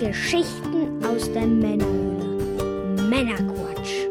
[0.00, 3.02] Geschichten aus der Männerhöhle.
[3.06, 4.06] Männerquatsch.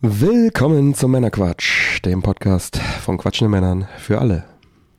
[0.00, 4.44] Willkommen zum Männerquatsch, dem Podcast von quatschenden Männern für alle.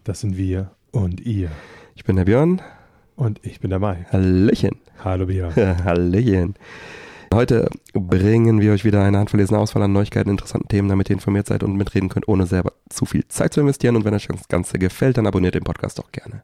[0.04, 1.49] Das sind wir und ihr.
[1.95, 2.61] Ich bin der Björn.
[3.15, 4.05] Und ich bin der Mai.
[4.11, 4.81] Hallöchen.
[5.01, 5.55] Hallo Björn.
[5.85, 6.55] Hallöchen.
[7.33, 11.47] Heute bringen wir euch wieder eine handverlesene Auswahl an Neuigkeiten, interessanten Themen, damit ihr informiert
[11.47, 13.95] seid und mitreden könnt, ohne selber zu viel Zeit zu investieren.
[13.95, 16.43] Und wenn euch das Ganze gefällt, dann abonniert den Podcast doch gerne.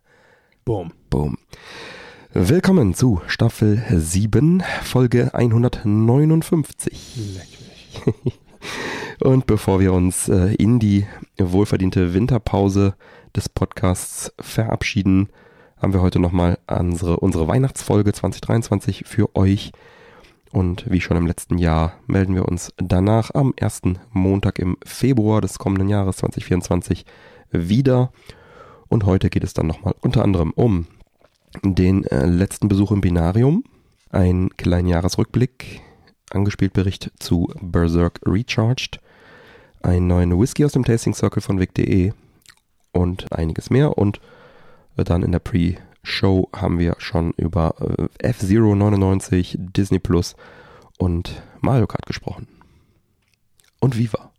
[0.70, 0.94] Boom.
[1.10, 1.40] Boom.
[2.32, 7.34] Willkommen zu Staffel 7, Folge 159.
[7.34, 8.40] Leck mich.
[9.20, 11.08] Und bevor wir uns äh, in die
[11.40, 12.94] wohlverdiente Winterpause
[13.36, 15.30] des Podcasts verabschieden,
[15.78, 19.72] haben wir heute nochmal unsere, unsere Weihnachtsfolge 2023 für euch.
[20.52, 25.42] Und wie schon im letzten Jahr melden wir uns danach am ersten Montag im Februar
[25.42, 27.06] des kommenden Jahres 2024
[27.50, 28.12] wieder.
[28.90, 30.88] Und heute geht es dann nochmal unter anderem um
[31.64, 33.64] den äh, letzten Besuch im Binarium,
[34.10, 35.82] einen kleinen Jahresrückblick,
[36.32, 39.00] angespielt Bericht zu Berserk Recharged,
[39.82, 42.12] einen neuen Whisky aus dem Tasting Circle von Vic.de
[42.92, 43.98] und einiges mehr.
[43.98, 44.20] Und
[44.98, 50.36] äh, dann in der Pre-Show haben wir schon über äh, F-Zero 99, Disney Plus
[50.98, 52.48] und Mario Kart gesprochen.
[53.80, 54.32] Und Viva.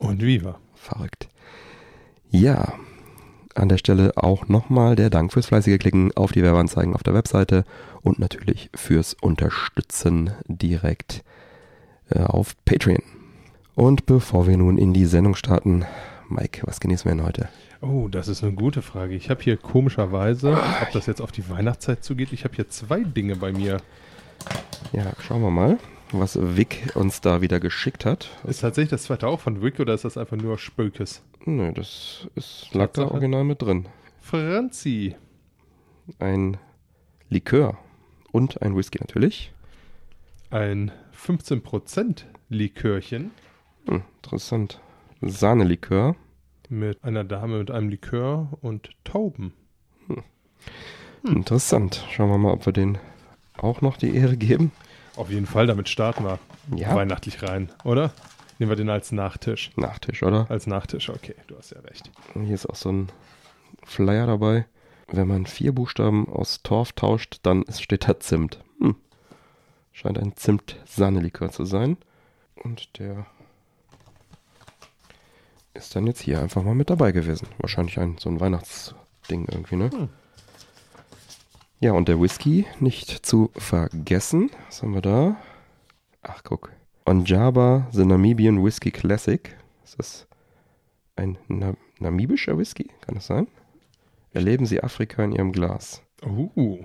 [0.00, 0.58] Und Viva.
[0.74, 1.28] Verrückt.
[2.30, 2.74] Ja,
[3.54, 7.14] an der Stelle auch nochmal der Dank fürs fleißige Klicken auf die Werbeanzeigen auf der
[7.14, 7.64] Webseite
[8.02, 11.22] und natürlich fürs Unterstützen direkt
[12.10, 13.02] äh, auf Patreon.
[13.74, 15.84] Und bevor wir nun in die Sendung starten,
[16.28, 17.48] Mike, was genießen wir denn heute?
[17.80, 19.14] Oh, das ist eine gute Frage.
[19.14, 23.00] Ich habe hier komischerweise, ob das jetzt auf die Weihnachtszeit zugeht, ich habe hier zwei
[23.00, 23.78] Dinge bei mir.
[24.92, 25.78] Ja, schauen wir mal,
[26.12, 28.30] was Vic uns da wieder geschickt hat.
[28.44, 31.22] Ist tatsächlich das zweite auch von Wick oder ist das einfach nur Spökes?
[31.44, 33.88] Nö, das ist, lag da original mit drin.
[34.20, 35.16] Franzi.
[36.18, 36.56] Ein
[37.28, 37.78] Likör
[38.32, 39.52] und ein Whisky natürlich.
[40.50, 43.30] Ein 15% Likörchen
[43.88, 44.80] Hm, interessant.
[45.20, 46.14] Sahnelikör.
[46.68, 49.52] mit einer Dame mit einem Likör und Tauben.
[50.08, 50.22] Hm.
[51.24, 52.04] Interessant.
[52.10, 52.98] Schauen wir mal, ob wir den
[53.56, 54.72] auch noch die Ehre geben.
[55.16, 56.38] Auf jeden Fall, damit starten wir
[56.74, 56.94] Ja.
[56.94, 58.12] weihnachtlich rein, oder?
[58.58, 59.70] Nehmen wir den als Nachtisch.
[59.76, 60.46] Nachtisch, oder?
[60.50, 62.10] Als Nachtisch, okay, du hast ja recht.
[62.34, 63.08] Und Hier ist auch so ein
[63.84, 64.66] Flyer dabei.
[65.08, 68.62] Wenn man vier Buchstaben aus Torf tauscht, dann steht da Zimt.
[68.80, 68.96] Hm.
[69.92, 71.98] Scheint ein Zimt-Sahnelikör zu sein.
[72.62, 73.26] Und der
[75.74, 77.48] ist dann jetzt hier einfach mal mit dabei gewesen.
[77.58, 79.90] Wahrscheinlich ein so ein Weihnachtsding irgendwie, ne?
[79.90, 80.08] Hm.
[81.82, 84.52] Ja, und der Whisky nicht zu vergessen.
[84.66, 85.36] Was haben wir da?
[86.22, 86.70] Ach, guck.
[87.06, 89.56] Onjaba, the Namibian Whisky Classic.
[89.82, 90.28] Ist das
[91.16, 92.88] ein Na namibischer Whisky?
[93.00, 93.48] Kann das sein?
[94.32, 96.04] Erleben Sie Afrika in Ihrem Glas.
[96.24, 96.84] Uh.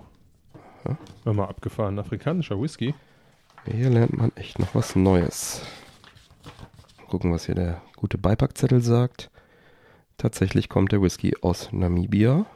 [0.88, 0.98] Ja.
[1.26, 2.00] War mal abgefahren.
[2.00, 2.96] Afrikanischer Whisky.
[3.72, 5.62] Hier lernt man echt noch was Neues.
[7.08, 9.30] Gucken, was hier der gute Beipackzettel sagt.
[10.18, 12.48] Tatsächlich kommt der Whisky aus Namibia.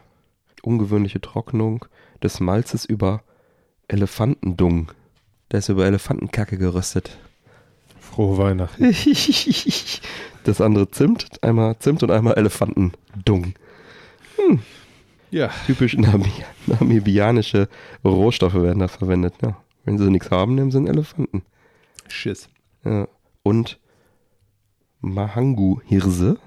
[0.63, 1.85] Ungewöhnliche Trocknung
[2.23, 3.23] des Malzes über
[3.87, 4.91] Elefantendung.
[5.51, 7.17] Der ist über Elefantenkacke geröstet.
[7.99, 8.95] Frohe Weihnachten.
[10.43, 13.53] Das andere Zimt, einmal Zimt und einmal Elefantendung.
[15.29, 15.49] Ja.
[15.65, 16.31] Typisch Nami
[16.65, 17.69] namibianische
[18.03, 19.35] Rohstoffe werden da verwendet.
[19.41, 19.57] Ja.
[19.85, 21.43] Wenn sie nichts haben, nehmen sie einen Elefanten.
[22.07, 22.49] Schiss.
[22.83, 23.07] Ja.
[23.43, 23.79] Und
[25.01, 26.37] Mahangu-Hirse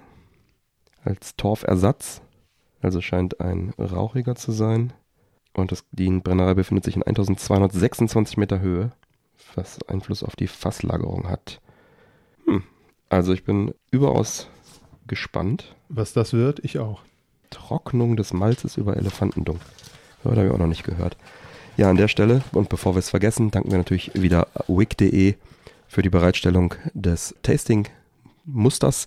[1.02, 2.20] als Torfersatz.
[2.82, 4.92] Also scheint ein rauchiger zu sein.
[5.54, 8.90] Und das, die Brennerei befindet sich in 1226 Meter Höhe,
[9.54, 11.60] was Einfluss auf die Fasslagerung hat.
[12.46, 12.64] Hm.
[13.08, 14.48] Also ich bin überaus
[15.06, 15.74] gespannt.
[15.88, 17.02] Was das wird, ich auch.
[17.50, 19.60] Trocknung des Malzes über Elefantendung.
[20.24, 21.16] Ja, das habe ich auch noch nicht gehört.
[21.76, 25.34] Ja, an der Stelle, und bevor wir es vergessen, danken wir natürlich wieder wick.de
[25.86, 29.06] für die Bereitstellung des Tasting-Musters.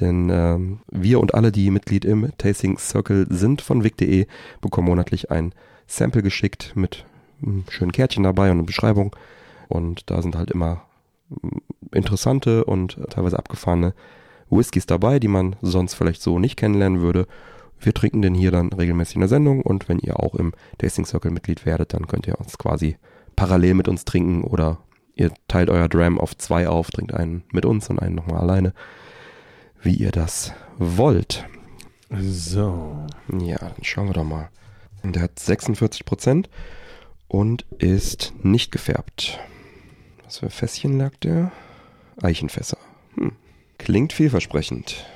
[0.00, 4.26] Denn ähm, wir und alle, die Mitglied im Tasting Circle sind von wick.de,
[4.60, 5.52] bekommen monatlich ein
[5.86, 7.04] Sample geschickt mit
[7.42, 9.14] einem schönen Kärtchen dabei und eine Beschreibung.
[9.68, 10.82] Und da sind halt immer
[11.28, 11.58] mm,
[11.92, 13.94] interessante und teilweise abgefahrene
[14.50, 17.26] Whiskys dabei, die man sonst vielleicht so nicht kennenlernen würde.
[17.78, 21.04] Wir trinken den hier dann regelmäßig in der Sendung und wenn ihr auch im Tasting
[21.04, 22.96] Circle Mitglied werdet, dann könnt ihr uns quasi
[23.34, 24.78] parallel mit uns trinken oder
[25.14, 28.72] ihr teilt euer Dram auf zwei auf, trinkt einen mit uns und einen nochmal alleine,
[29.82, 31.46] wie ihr das wollt.
[32.18, 33.06] So.
[33.38, 34.48] Ja, dann schauen wir doch mal.
[35.02, 36.46] Der hat 46%
[37.28, 39.38] und ist nicht gefärbt.
[40.24, 41.52] Was für Fässchen lag der?
[42.20, 42.78] Eichenfässer.
[43.14, 43.32] Hm.
[43.78, 45.06] Klingt vielversprechend.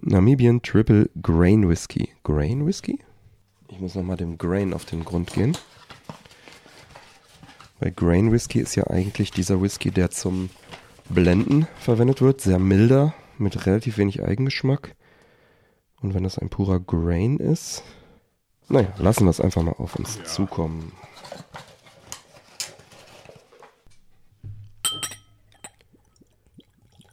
[0.00, 2.08] Namibian Triple Grain Whisky.
[2.24, 2.98] Grain Whisky?
[3.68, 5.56] Ich muss nochmal dem Grain auf den Grund gehen.
[7.78, 10.50] Weil Grain Whisky ist ja eigentlich dieser Whisky, der zum
[11.08, 12.40] Blenden verwendet wird.
[12.40, 14.94] Sehr milder, mit relativ wenig Eigengeschmack.
[16.00, 17.84] Und wenn das ein purer Grain ist,
[18.72, 20.92] naja, lassen wir es einfach mal auf uns zukommen.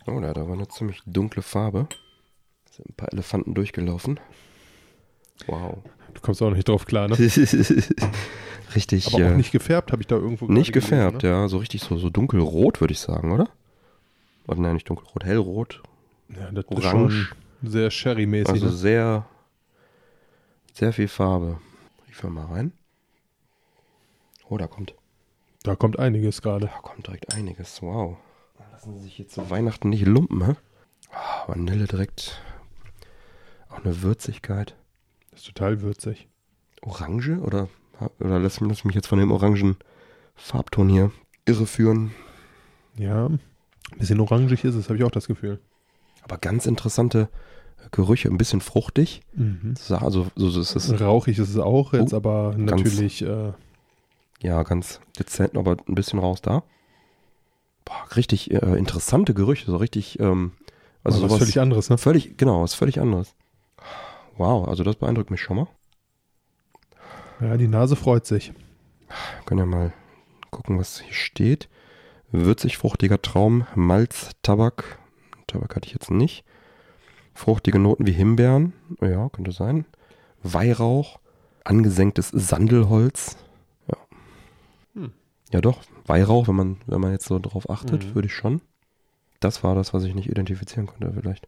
[0.08, 1.88] Oh, da hat aber eine ziemlich dunkle Farbe.
[2.72, 4.20] Sind ein paar Elefanten durchgelaufen.
[5.48, 5.78] Wow.
[6.14, 7.18] Du kommst auch nicht drauf klar, ne?
[8.76, 9.08] richtig.
[9.08, 11.30] Aber äh, auch nicht gefärbt, habe ich da irgendwo nicht gerade gelesen, gefärbt, ne?
[11.30, 11.48] ja.
[11.48, 13.50] So richtig so, so dunkelrot, würde ich sagen, oder?
[14.48, 15.84] Oder nein, nicht dunkelrot, hellrot.
[16.30, 17.12] Ja, das ist Orange.
[17.62, 18.54] schon sehr Sherry-mäßig.
[18.54, 18.72] Also ne?
[18.72, 19.26] sehr,
[20.80, 21.60] sehr viel Farbe.
[22.08, 22.72] Riefen wir mal rein.
[24.48, 24.96] Oh, da kommt,
[25.64, 26.68] Da kommt einiges gerade.
[26.68, 27.82] da kommt direkt einiges.
[27.82, 28.18] Wow.
[28.72, 30.56] Lassen Sie sich jetzt zu Weihnachten nicht lumpen, hä?
[31.12, 32.42] Ah, Vanille direkt.
[33.70, 34.76] Auch eine Würzigkeit.
[35.32, 36.30] Das ist total würzig.
[36.82, 37.68] Orange oder,
[38.20, 39.76] oder lass, lass mich jetzt von dem orangen
[40.36, 41.12] Farbton hier
[41.46, 42.12] irreführen.
[42.96, 43.40] Ja, ein
[43.98, 45.60] bisschen orangig ist es, habe ich auch das Gefühl.
[46.22, 47.30] Aber ganz interessante
[47.92, 49.22] Gerüche, ein bisschen fruchtig.
[49.34, 49.74] Mhm.
[49.78, 53.22] So, Also, so, so ist es, Rauchig ist es auch, jetzt Oh, aber ganz- natürlich,
[53.24, 53.54] äh,
[54.42, 56.64] ja, ganz dezent, aber ein bisschen raus da.
[57.86, 60.52] Boah, richtig äh, interessante Gerüche, so richtig, ähm,
[61.04, 61.98] also was sowas völlig anderes, ne?
[61.98, 63.34] völlig, genau, was völlig anderes.
[64.38, 65.68] Wow, also das beeindruckt mich schon mal.
[67.42, 68.54] Ja, die Nase freut sich.
[69.08, 69.94] Wir können ja mal
[70.52, 71.70] gucken, was hier steht.
[72.32, 75.00] Würzig, fruchtiger Traum, Malz, Tabak.
[75.48, 76.44] Tabak hatte ich jetzt nicht.
[77.34, 78.74] Fruchtige Noten wie Himbeeren.
[79.02, 79.86] Ja, könnte sein.
[80.44, 81.20] Weihrauch,
[81.64, 83.38] angesenktes Sandelholz.
[83.88, 83.98] Ja.
[84.96, 85.12] Hm.
[85.52, 88.16] Ja doch, Weihrauch, wenn man, wenn man jetzt so drauf achtet, Mhm.
[88.16, 88.62] würde ich schon.
[89.40, 91.48] Das war das, was ich nicht identifizieren konnte, vielleicht.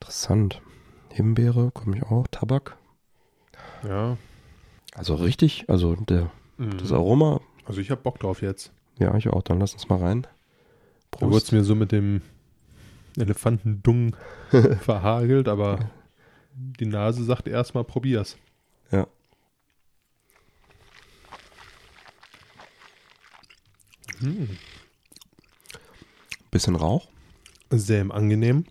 [0.00, 0.60] Interessant.
[1.10, 2.26] Himbeere, komme ich auch.
[2.30, 2.76] Tabak.
[3.86, 4.16] Ja.
[4.94, 6.78] Also richtig, also der, Mhm.
[6.78, 8.72] das Aroma, Also ich habe Bock drauf jetzt.
[8.98, 9.42] ja, ich auch.
[9.42, 10.26] Dann lass uns mal rein.
[11.12, 12.22] Da wurde es mir so mit dem
[13.20, 14.16] Elefantendung
[14.80, 15.90] verhagelt, aber
[16.54, 18.36] die Nase sagt erstmal, probier's.
[18.90, 19.06] Ja.
[24.20, 24.56] Hm.
[26.50, 27.08] Bisschen Rauch,
[27.70, 28.64] Sehr angenehm.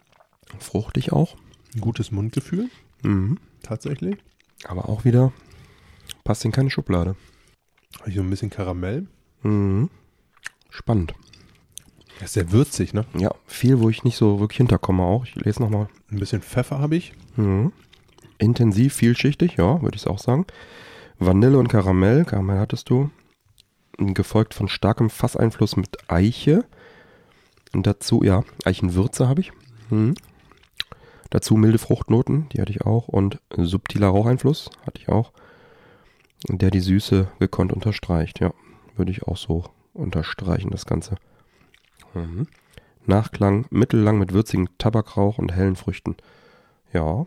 [0.59, 1.35] fruchtig auch.
[1.75, 2.69] Ein gutes Mundgefühl,
[3.03, 3.37] Mhm.
[3.61, 4.17] tatsächlich.
[4.65, 5.31] Aber auch wieder
[6.23, 7.15] passt in keine Schublade.
[7.99, 9.07] Habe ich so ein bisschen Karamell.
[9.43, 9.89] Mhm.
[10.69, 11.13] Spannend.
[12.19, 13.05] Ja, ist sehr würzig, ne?
[13.17, 15.25] Ja, viel, wo ich nicht so wirklich hinterkomme auch.
[15.25, 15.87] Ich lese nochmal.
[16.11, 17.13] Ein bisschen Pfeffer habe ich.
[17.35, 17.71] Mhm.
[18.39, 20.45] Intensiv, vielschichtig, ja, würde ich auch sagen.
[21.19, 23.09] Vanille und Karamell, Karamell hattest du.
[23.97, 26.65] Gefolgt von starkem Fasseinfluss mit Eiche.
[27.73, 29.51] Und dazu, ja, Eichenwürze habe ich.
[29.89, 30.15] Mhm.
[31.29, 33.07] Dazu milde Fruchtnoten, die hatte ich auch.
[33.07, 35.33] Und subtiler Raucheinfluss hatte ich auch.
[36.47, 38.53] Der die Süße gekonnt unterstreicht, ja.
[38.95, 41.15] Würde ich auch so unterstreichen, das Ganze.
[42.13, 42.47] Mhm.
[43.05, 46.15] Nachklang mittellang mit würzigem Tabakrauch und hellen Früchten.
[46.93, 47.25] Ja.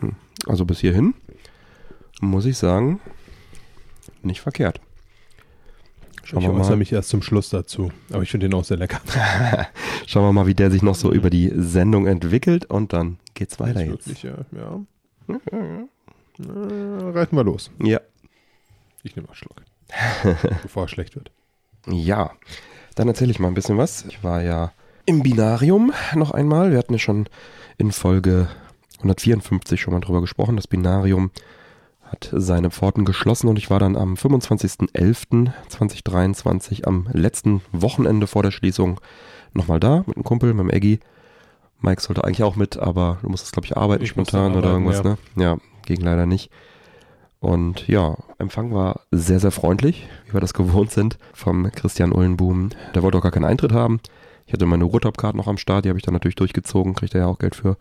[0.00, 0.14] Hm.
[0.46, 1.14] Also bis hierhin
[2.20, 3.00] muss ich sagen,
[4.22, 4.80] nicht verkehrt.
[6.22, 6.76] Schauen ich wir äußere mal.
[6.76, 7.90] mich erst zum Schluss dazu.
[8.12, 9.00] Aber ich finde den auch sehr lecker.
[10.06, 13.58] Schauen wir mal, wie der sich noch so über die Sendung entwickelt und dann geht's
[13.58, 14.06] weiter jetzt.
[14.06, 14.36] Wirklich, ja.
[14.52, 14.80] ja.
[15.28, 17.70] Äh, reiten wir los.
[17.82, 18.00] Ja.
[19.02, 19.62] Ich nehme einen Schluck.
[20.62, 21.32] bevor es schlecht wird.
[21.88, 22.32] Ja,
[22.94, 24.04] dann erzähle ich mal ein bisschen was.
[24.06, 24.72] Ich war ja
[25.06, 26.70] im Binarium noch einmal.
[26.70, 27.26] Wir hatten ja schon
[27.78, 28.48] in Folge
[28.98, 30.56] 154 schon mal drüber gesprochen.
[30.56, 31.30] Das Binarium
[32.02, 38.50] hat seine Pforten geschlossen und ich war dann am 25.11.2023 am letzten Wochenende vor der
[38.50, 39.00] Schließung
[39.54, 41.00] nochmal da mit einem Kumpel, mit dem Eggy.
[41.80, 44.86] Mike sollte eigentlich auch mit, aber du musstest, glaube ich, arbeiten Ich spontan oder arbeiten,
[44.86, 45.18] irgendwas, ne?
[45.36, 46.50] Ja, ging leider nicht.
[47.38, 52.70] Und ja, Empfang war sehr, sehr freundlich, wie wir das gewohnt sind, vom Christian Ullenboom.
[52.94, 54.00] Der wollte auch gar keinen Eintritt haben.
[54.46, 57.20] Ich hatte meine Ruhrtop-Card noch am Start, die habe ich dann natürlich durchgezogen, kriegt er
[57.22, 57.76] ja auch Geld für.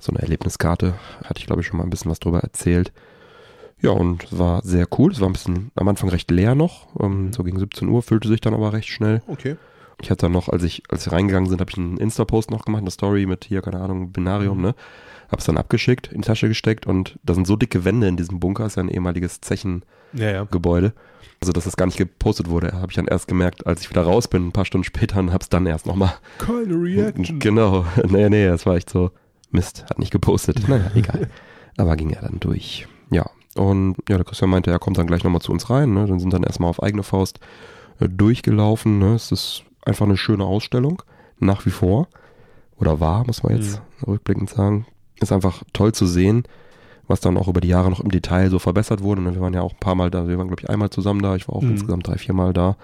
[0.00, 0.94] So eine Erlebniskarte,
[1.24, 2.92] hatte ich glaube ich schon mal ein bisschen was drüber erzählt.
[3.80, 5.12] Ja, und war sehr cool.
[5.12, 6.88] Es war ein bisschen am Anfang recht leer noch.
[7.00, 9.22] Ähm, so gegen 17 Uhr füllte sich dann aber recht schnell.
[9.26, 9.56] Okay.
[10.00, 12.64] Ich hatte dann noch, als ich, als wir reingegangen sind, habe ich einen Insta-Post noch
[12.64, 14.62] gemacht, eine Story mit hier, keine Ahnung, Binarium, Mhm.
[14.62, 14.74] ne?
[15.30, 18.40] Hab's dann abgeschickt, in die Tasche gesteckt und da sind so dicke Wände in diesem
[18.40, 19.97] Bunker, ist ja ein ehemaliges Zechengebäude.
[20.12, 20.48] Ja, ja.
[21.40, 24.02] Also, dass das gar nicht gepostet wurde, habe ich dann erst gemerkt, als ich wieder
[24.02, 26.14] raus bin, ein paar Stunden später und hab's dann erst nochmal.
[26.38, 27.38] Keine Reaction.
[27.38, 27.84] Genau.
[28.08, 29.10] Nee, nee, das war echt so.
[29.50, 30.60] Mist, hat nicht gepostet.
[30.68, 31.28] Naja, egal.
[31.76, 32.88] Aber ging ja dann durch.
[33.10, 33.30] Ja.
[33.54, 35.94] Und ja, der Christian meinte, er kommt dann gleich nochmal zu uns rein.
[35.94, 36.06] Ne?
[36.06, 37.38] Dann sind dann erstmal auf eigene Faust
[38.00, 38.98] äh, durchgelaufen.
[38.98, 39.14] Ne?
[39.14, 41.02] Es ist einfach eine schöne Ausstellung.
[41.38, 42.08] Nach wie vor.
[42.78, 44.86] Oder war, muss man jetzt rückblickend sagen.
[45.20, 46.44] Ist einfach toll zu sehen,
[47.08, 49.20] was dann auch über die Jahre noch im Detail so verbessert wurde.
[49.22, 51.22] Und wir waren ja auch ein paar Mal da, wir waren glaube ich einmal zusammen
[51.22, 51.70] da, ich war auch Mhm.
[51.72, 52.76] insgesamt drei, vier Mal da.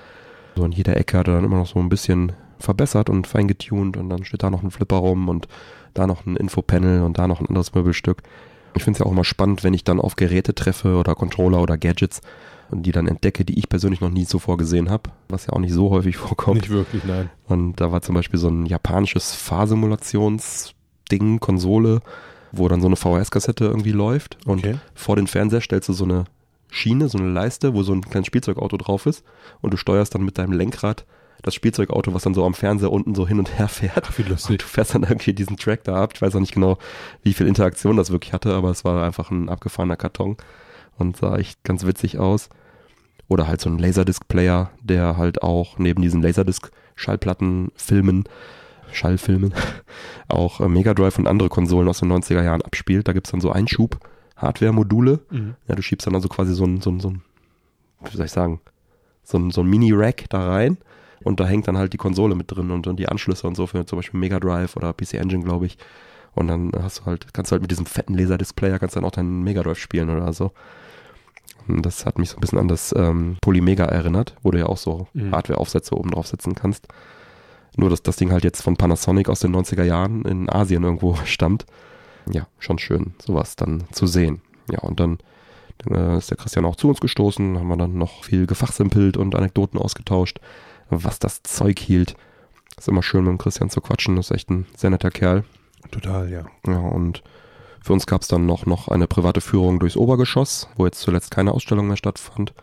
[0.57, 3.97] So in jeder Ecke hat er dann immer noch so ein bisschen verbessert und feingetuned
[3.97, 5.47] und dann steht da noch ein Flipper rum und
[5.93, 8.23] da noch ein Infopanel und da noch ein anderes Möbelstück.
[8.75, 11.61] Ich finde es ja auch immer spannend, wenn ich dann auf Geräte treffe oder Controller
[11.61, 12.21] oder Gadgets
[12.71, 15.59] und die dann entdecke, die ich persönlich noch nie zuvor gesehen habe, was ja auch
[15.61, 16.62] nicht so häufig vorkommt.
[16.62, 17.31] Nicht wirklich, nein.
[17.47, 22.00] Und da war zum Beispiel so ein japanisches Fahrsimulationsding, Konsole,
[22.59, 24.39] wo dann so eine VHS-Kassette irgendwie läuft.
[24.47, 24.77] Und Okay.
[24.95, 26.25] vor den Fernseher stellst du so eine
[26.71, 29.25] Schiene, so eine Leiste, wo so ein kleines Spielzeugauto drauf ist.
[29.61, 31.05] Und du steuerst dann mit deinem Lenkrad
[31.43, 34.05] das Spielzeugauto, was dann so am Fernseher unten so hin und her fährt.
[34.09, 34.51] Ach, wie lustig.
[34.51, 36.13] Und du fährst dann irgendwie diesen Track da ab.
[36.15, 36.79] Ich weiß auch nicht genau,
[37.23, 40.37] wie viel Interaktion das wirklich hatte, aber es war einfach ein abgefahrener Karton
[40.97, 42.49] und sah echt ganz witzig aus.
[43.29, 48.25] Oder halt so ein Laserdisc-Player, der halt auch neben diesen Laserdisc-Schallplatten, Filmen,
[48.95, 49.53] Schallfilmen,
[50.29, 53.09] auch äh, Mega Drive und andere Konsolen aus den 90er Jahren abspielt.
[53.09, 55.21] Da gibt's dann so Einschub-Hardware-Module.
[55.31, 55.55] Mhm.
[55.69, 57.23] Ja, du schiebst dann also quasi so ein, so ein, so ein
[58.11, 58.61] wie soll ich sagen,
[59.23, 60.79] so ein, so ein Mini-Rack da rein
[61.23, 63.67] und da hängt dann halt die Konsole mit drin und, und die Anschlüsse und so
[63.67, 65.79] für zum Beispiel Mega Drive oder PC Engine, glaube ich.
[66.35, 69.13] Und dann hast du halt, kannst du halt mit diesem fetten Laserdisc-Player kannst dann auch
[69.13, 70.53] deinen Mega Drive spielen oder so.
[71.67, 74.67] Und das hat mich so ein bisschen an das ähm, Polymega erinnert, wo du ja
[74.67, 75.33] auch so Mhm.
[75.33, 76.89] Hardware-Aufsätze oben drauf setzen kannst.
[77.76, 81.16] Nur, dass das Ding halt jetzt von Panasonic aus den 90er Jahren in Asien irgendwo
[81.25, 81.66] stammt.
[82.31, 84.40] Ja, schon schön, sowas dann zu sehen.
[84.71, 85.19] Ja, und dann
[85.90, 89.35] äh, ist der Christian auch zu uns gestoßen, haben wir dann noch viel gefachsimpelt und
[89.35, 90.40] Anekdoten ausgetauscht,
[90.88, 92.16] was das Zeug hielt.
[92.78, 95.45] Ist immer schön mit dem Christian zu quatschen, ist echt ein sehr netter Kerl.
[95.90, 96.45] Total, ja.
[96.66, 97.23] Ja, und
[97.83, 101.31] für uns gab es dann noch, noch eine private Führung durchs Obergeschoss, wo jetzt zuletzt
[101.31, 102.54] keine Ausstellung mehr stattfand.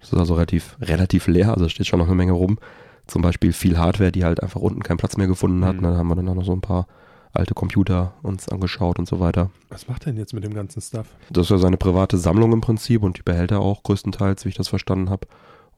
[0.00, 2.58] Das ist also relativ, relativ leer, also steht schon noch eine Menge rum.
[3.06, 5.76] Zum Beispiel viel Hardware, die halt einfach unten keinen Platz mehr gefunden hat.
[5.76, 5.82] Mhm.
[5.82, 6.86] Da haben wir dann auch noch so ein paar
[7.32, 9.50] alte Computer uns angeschaut und so weiter.
[9.68, 11.06] Was macht er denn jetzt mit dem ganzen Stuff?
[11.30, 14.48] Das ist ja seine private Sammlung im Prinzip und die behält er auch größtenteils, wie
[14.48, 15.26] ich das verstanden habe.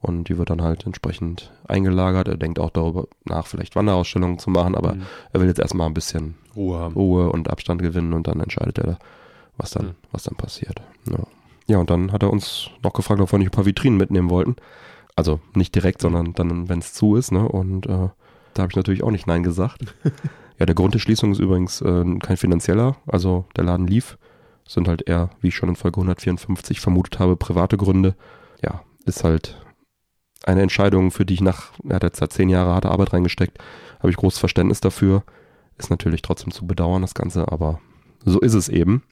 [0.01, 2.29] Und die wird dann halt entsprechend eingelagert.
[2.29, 5.01] Er denkt auch darüber nach, vielleicht Wanderausstellungen zu machen, aber Mhm.
[5.33, 6.93] er will jetzt erstmal ein bisschen Ruhe haben.
[6.93, 8.97] Ruhe und Abstand gewinnen und dann entscheidet er,
[9.57, 9.95] was dann, Mhm.
[10.13, 10.81] was dann passiert.
[11.11, 11.19] Ja.
[11.67, 14.29] ja, und dann hat er uns noch gefragt, ob wir nicht ein paar Vitrinen mitnehmen
[14.29, 14.55] wollten.
[15.19, 17.45] Also nicht direkt, sondern dann, wenn es zu ist, ne?
[17.45, 18.07] Und äh,
[18.53, 19.81] da habe ich natürlich auch nicht Nein gesagt.
[20.57, 24.17] ja, der Grund der Schließung ist übrigens äh, kein finanzieller, also der Laden lief.
[24.65, 28.15] Sind halt eher, wie ich schon in Folge 154 vermutet habe, private Gründe.
[28.63, 29.61] Ja, ist halt
[30.45, 33.57] eine Entscheidung, für die ich nach, er hat jetzt da zehn Jahre harte Arbeit reingesteckt,
[33.97, 35.23] habe ich großes Verständnis dafür.
[35.77, 37.81] Ist natürlich trotzdem zu bedauern, das Ganze, aber
[38.23, 39.03] so ist es eben.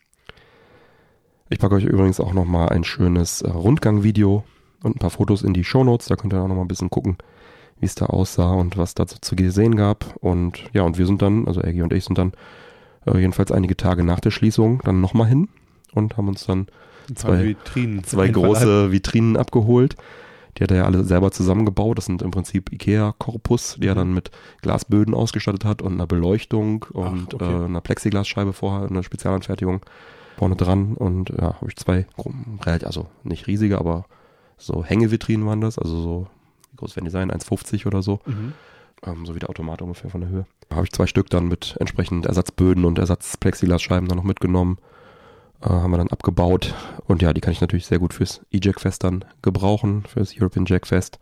[1.50, 4.46] Ich packe euch übrigens auch nochmal ein schönes äh, Rundgangvideo
[4.84, 6.08] und ein paar Fotos in die Shownotes.
[6.08, 7.18] Da könnt ihr auch nochmal ein bisschen gucken,
[7.80, 10.16] wie es da aussah und was dazu zu sehen gab.
[10.22, 12.34] Und ja, und wir sind dann, also Ergi und ich sind dann
[13.06, 15.50] äh, jedenfalls einige Tage nach der Schließung dann nochmal hin
[15.94, 16.68] und haben uns dann
[17.16, 18.04] zwei- Vitrinen.
[18.04, 19.96] zwei große Vitrinen abgeholt.
[20.58, 22.00] Die hat er ja alle selber zusammengebaut.
[22.00, 24.00] Das sind im Prinzip Ikea-Korpus, die er Mhm.
[24.00, 24.32] dann mit
[24.64, 27.46] Glasböden ausgestattet hat und einer Beleuchtung und okay.
[27.46, 29.82] äh, einer Plexiglasscheibe vorher, eine Spezialanfertigung
[30.38, 30.96] vorne dran.
[30.96, 32.08] Und ja, habe ich zwei,
[32.84, 34.06] also nicht riesige, aber
[34.58, 35.78] so Hängevitrinen waren das.
[35.80, 36.28] Also so,
[36.72, 37.32] wie groß werden die sein?
[37.32, 38.20] 1,50 oder so.
[38.26, 38.54] Mhm.
[39.06, 40.46] Ähm, so wie der Automat ungefähr von der Höhe.
[40.70, 44.78] Da habe ich zwei Stück dann mit entsprechend Ersatzböden und Ersatzplexiglasscheiben dann noch mitgenommen.
[45.62, 46.74] Äh, haben wir dann abgebaut.
[47.06, 51.20] Und ja, die kann ich natürlich sehr gut fürs E-Jack-Fest dann gebrauchen, fürs European Jack-Fest.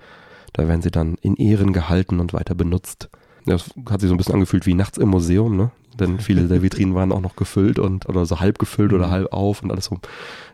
[0.53, 3.09] Da werden sie dann in Ehren gehalten und weiter benutzt.
[3.45, 5.71] Das hat sich so ein bisschen angefühlt wie nachts im Museum, ne?
[5.99, 9.11] Denn viele der Vitrinen waren auch noch gefüllt und oder so halb gefüllt oder Mhm.
[9.11, 9.99] halb auf und alles so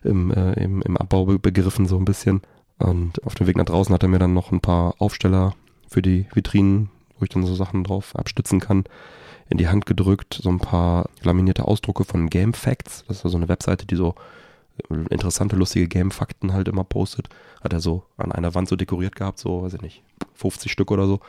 [0.03, 2.41] im, äh, im, im Abbau be- begriffen so ein bisschen.
[2.83, 5.53] Und auf dem Weg nach draußen hat er mir dann noch ein paar Aufsteller
[5.87, 8.85] für die Vitrinen, wo ich dann so Sachen drauf abstützen kann,
[9.49, 10.39] in die Hand gedrückt.
[10.41, 13.03] So ein paar laminierte Ausdrucke von Game Facts.
[13.07, 14.15] Das ist so eine Webseite, die so
[14.89, 17.27] äh, interessante, lustige Game-Fakten halt immer postet.
[17.61, 20.03] Hat er so an einer Wand so dekoriert gehabt, so, weiß ich nicht,
[20.35, 21.19] 50 Stück oder so.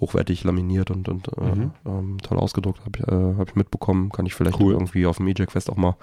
[0.00, 1.70] Hochwertig laminiert und, und äh, Mhm.
[1.86, 4.10] ähm, toll ausgedruckt, habe ich, äh, hab ich mitbekommen.
[4.10, 4.72] Kann ich vielleicht Cool.
[4.72, 5.96] irgendwie auf dem E-Jack-Fest auch mal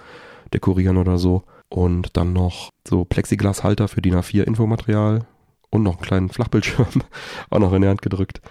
[0.54, 1.42] dekorieren oder so.
[1.72, 5.24] Und dann noch so Plexiglashalter für DIN A4 Infomaterial
[5.70, 7.02] und noch einen kleinen Flachbildschirm
[7.50, 8.42] auch noch in die Hand gedrückt.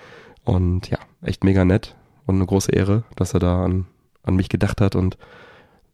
[0.44, 3.86] Und ja, echt mega nett und eine große Ehre, dass er da an,
[4.24, 5.20] an mich gedacht hat und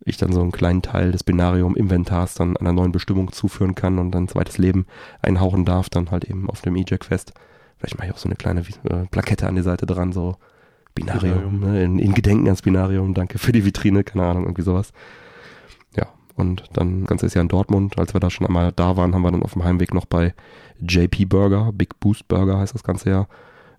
[0.06, 4.12] ich dann so einen kleinen Teil des Binarium-Inventars dann einer neuen Bestimmung zuführen kann und
[4.12, 4.86] dann zweites Leben
[5.22, 7.34] einhauchen darf, dann halt eben auf dem E-Jack-Fest.
[7.78, 10.38] Vielleicht mache ich auch so eine kleine äh, Plakette an die Seite dran, so
[10.96, 11.60] Binarium, Binarium.
[11.60, 14.94] ne, in, in Gedenken ans Binarium, danke für die Vitrine, keine Ahnung, irgendwie sowas.
[16.38, 18.98] Ja, und dann, das Ganze ist ja in Dortmund, als wir da schon einmal da
[18.98, 20.34] waren, haben wir dann auf dem Heimweg noch bei
[20.80, 23.28] JP Burger, Big Boost Burger heißt das Ganze ja,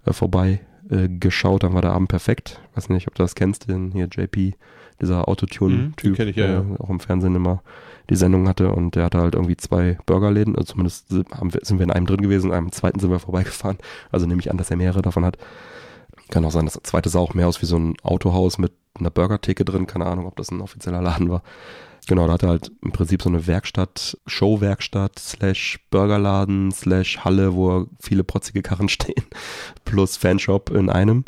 [0.04, 0.60] äh, vorbei
[0.90, 2.60] äh, geschaut, dann war der Abend perfekt.
[2.74, 4.54] Weiß nicht, ob du das kennst, den hier JP,
[5.00, 6.80] dieser Mhm, Autotune-Typ, kenn ich, ja, der ja.
[6.80, 7.62] auch im Fernsehen immer
[8.10, 11.60] die Sendung hatte und der hatte halt irgendwie zwei Burgerläden, also zumindest sind haben wir,
[11.62, 13.78] sind wir in einem drin gewesen, in einem zweiten sind wir vorbeigefahren,
[14.10, 15.36] also nehme ich an, dass er mehrere davon hat.
[16.30, 19.10] Kann auch sein, das zweite sah auch mehr aus wie so ein Autohaus mit einer
[19.10, 21.42] Burgertheke drin, keine Ahnung, ob das ein offizieller Laden war.
[22.08, 27.54] Genau, da hat er halt im Prinzip so eine Werkstatt, Showwerkstatt, slash Burgerladen, slash Halle,
[27.54, 29.24] wo viele protzige Karren stehen,
[29.84, 31.24] plus Fanshop in einem.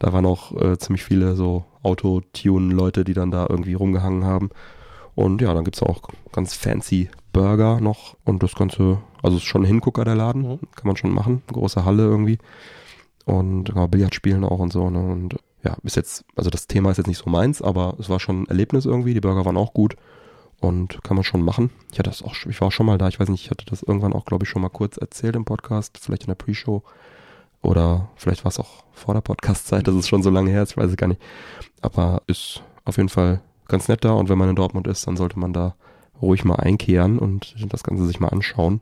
[0.00, 4.50] Da waren auch äh, ziemlich viele so Autotune-Leute, die dann da irgendwie rumgehangen haben.
[5.14, 9.62] Und ja, dann gibt's auch ganz fancy Burger noch und das Ganze, also ist schon
[9.62, 10.58] ein Hingucker der Laden, Mhm.
[10.74, 12.38] kann man schon machen, große Halle irgendwie.
[13.24, 15.00] Und ja, Billard spielen auch und so, ne?
[15.00, 18.18] Und ja, ist jetzt, also das Thema ist jetzt nicht so meins, aber es war
[18.20, 19.14] schon ein Erlebnis irgendwie.
[19.14, 19.96] Die Burger waren auch gut
[20.64, 21.70] und kann man schon machen.
[21.92, 23.08] Ich hatte das auch, ich war auch schon mal da.
[23.08, 25.44] Ich weiß nicht, ich hatte das irgendwann auch, glaube ich, schon mal kurz erzählt im
[25.44, 26.82] Podcast, vielleicht in der Pre-Show
[27.62, 29.86] oder vielleicht war es auch vor der Podcast-Zeit.
[29.86, 31.20] Das ist schon so lange her, ich weiß es gar nicht.
[31.80, 35.16] Aber ist auf jeden Fall ganz nett da und wenn man in Dortmund ist, dann
[35.16, 35.74] sollte man da
[36.20, 38.80] ruhig mal einkehren und das Ganze sich mal anschauen.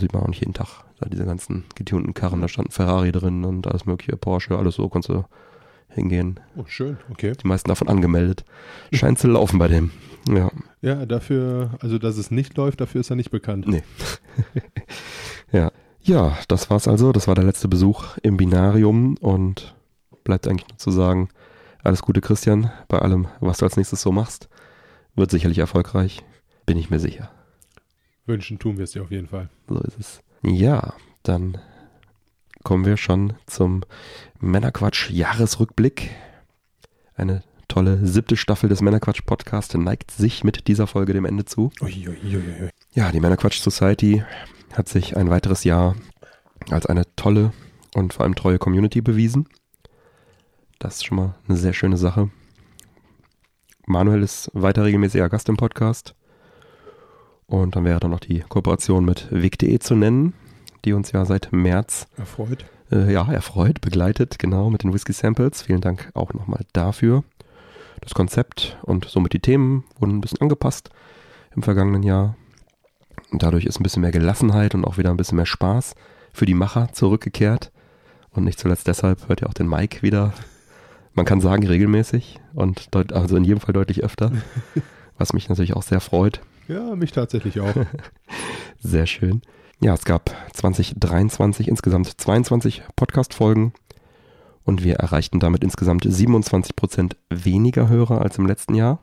[0.00, 0.84] Sieht man auch nicht jeden Tag.
[1.00, 4.74] Da diese ganzen getunten Karren, da stand ein Ferrari drin und alles mögliche, Porsche, alles
[4.74, 5.24] so, konntest du
[5.88, 6.40] hingehen.
[6.56, 7.32] Oh, schön, okay.
[7.40, 8.44] Die meisten davon angemeldet.
[8.92, 9.92] Scheint zu laufen bei dem.
[10.34, 13.66] Ja, Ja, dafür, also dass es nicht läuft, dafür ist er nicht bekannt.
[13.66, 13.82] Nee.
[15.52, 15.70] ja.
[16.00, 17.12] Ja, das war's also.
[17.12, 19.74] Das war der letzte Besuch im Binarium und
[20.24, 21.28] bleibt eigentlich nur zu sagen,
[21.82, 24.48] alles Gute Christian bei allem, was du als nächstes so machst.
[25.16, 26.22] Wird sicherlich erfolgreich,
[26.66, 27.30] bin ich mir sicher.
[28.26, 29.48] Wünschen tun wir es dir auf jeden Fall.
[29.68, 30.22] So ist es.
[30.42, 31.58] Ja, dann
[32.62, 33.82] kommen wir schon zum
[34.40, 36.10] Männerquatsch Jahresrückblick.
[37.14, 41.70] Eine tolle siebte Staffel des Männerquatsch Podcast neigt sich mit dieser Folge dem Ende zu.
[41.80, 42.70] Uiuiuiui.
[42.94, 44.24] Ja, die Männerquatsch Society
[44.72, 45.94] hat sich ein weiteres Jahr
[46.70, 47.52] als eine tolle
[47.94, 49.48] und vor allem treue Community bewiesen.
[50.78, 52.30] Das ist schon mal eine sehr schöne Sache.
[53.86, 56.14] Manuel ist weiter regelmäßiger Gast im Podcast.
[57.46, 60.34] Und dann wäre dann noch die Kooperation mit Wig.de zu nennen,
[60.84, 62.66] die uns ja seit März Erfreut.
[62.92, 65.62] äh, ja, erfreut, begleitet, genau, mit den Whisky Samples.
[65.62, 67.24] Vielen Dank auch nochmal dafür.
[68.00, 70.90] Das Konzept und somit die Themen wurden ein bisschen angepasst
[71.54, 72.36] im vergangenen Jahr.
[73.30, 75.94] Und dadurch ist ein bisschen mehr Gelassenheit und auch wieder ein bisschen mehr Spaß
[76.32, 77.72] für die Macher zurückgekehrt.
[78.30, 80.32] Und nicht zuletzt deshalb hört ihr auch den Mike wieder,
[81.14, 84.30] man kann sagen, regelmäßig und deut also in jedem Fall deutlich öfter.
[85.18, 86.40] Was mich natürlich auch sehr freut.
[86.68, 87.74] Ja, mich tatsächlich auch.
[88.78, 89.42] Sehr schön.
[89.80, 93.72] Ja, es gab 2023 insgesamt 22 Podcast-Folgen
[94.68, 98.98] und wir erreichten damit insgesamt 27 Prozent weniger Hörer als im letzten Jahr.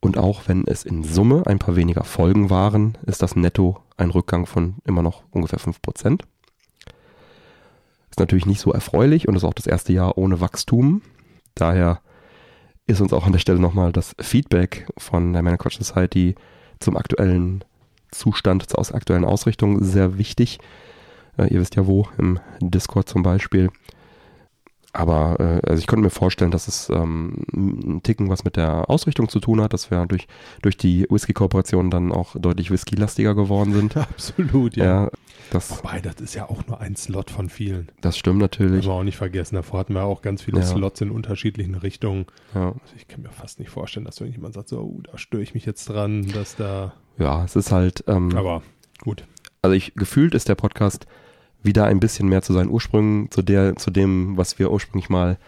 [0.00, 4.08] Und auch wenn es in Summe ein paar weniger Folgen waren, ist das netto ein
[4.08, 6.22] Rückgang von immer noch ungefähr 5 Prozent.
[8.08, 11.02] Ist natürlich nicht so erfreulich und ist auch das erste Jahr ohne Wachstum.
[11.54, 12.00] Daher
[12.86, 16.34] ist uns auch an der Stelle nochmal das Feedback von der Männerquatsch Society
[16.80, 17.62] zum aktuellen
[18.10, 20.60] Zustand, zur aktuellen Ausrichtung sehr wichtig.
[21.36, 23.68] Äh, ihr wisst ja wo, im Discord zum Beispiel.
[24.94, 28.90] Aber äh, also ich könnte mir vorstellen, dass es ähm, ein Ticken was mit der
[28.90, 30.26] Ausrichtung zu tun hat, dass wir durch,
[30.60, 33.96] durch die Whisky-Kooperation dann auch deutlich whisky-lastiger geworden sind.
[33.96, 34.84] Absolut, ja.
[35.04, 35.10] Ja,
[35.50, 37.90] das, Wobei, das ist ja auch nur ein Slot von vielen.
[38.02, 38.84] das stimmt natürlich.
[38.84, 39.54] wir auch nicht vergessen.
[39.54, 40.66] Davor hatten wir auch ganz viele Ja.
[40.66, 42.26] Slots in unterschiedlichen Richtungen.
[42.54, 42.68] Ja.
[42.68, 45.54] Also ich kann mir fast nicht vorstellen, dass irgendjemand sagt, so, oh, da störe ich
[45.54, 46.92] mich jetzt dran, dass da.
[47.18, 48.62] ja, es ist halt, ähm, Aber
[49.00, 49.24] gut.
[49.62, 51.06] also ich gefühlt ist der Podcast
[51.62, 55.38] wieder ein bisschen mehr zu seinen Ursprüngen, zu der, zu dem, was wir ursprünglich mal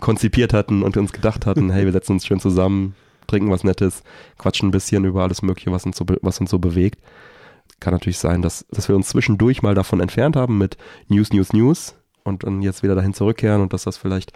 [0.00, 2.94] konzipiert hatten und uns gedacht hatten, hey, wir setzen uns schön zusammen,
[3.26, 4.02] trinken was Nettes,
[4.38, 7.00] quatschen ein bisschen über alles Mögliche, was uns so, was uns so bewegt.
[7.80, 10.76] Kann natürlich sein, dass, dass wir uns zwischendurch mal davon entfernt haben mit
[11.08, 14.32] News, News, News und dann jetzt wieder dahin zurückkehren und dass das vielleicht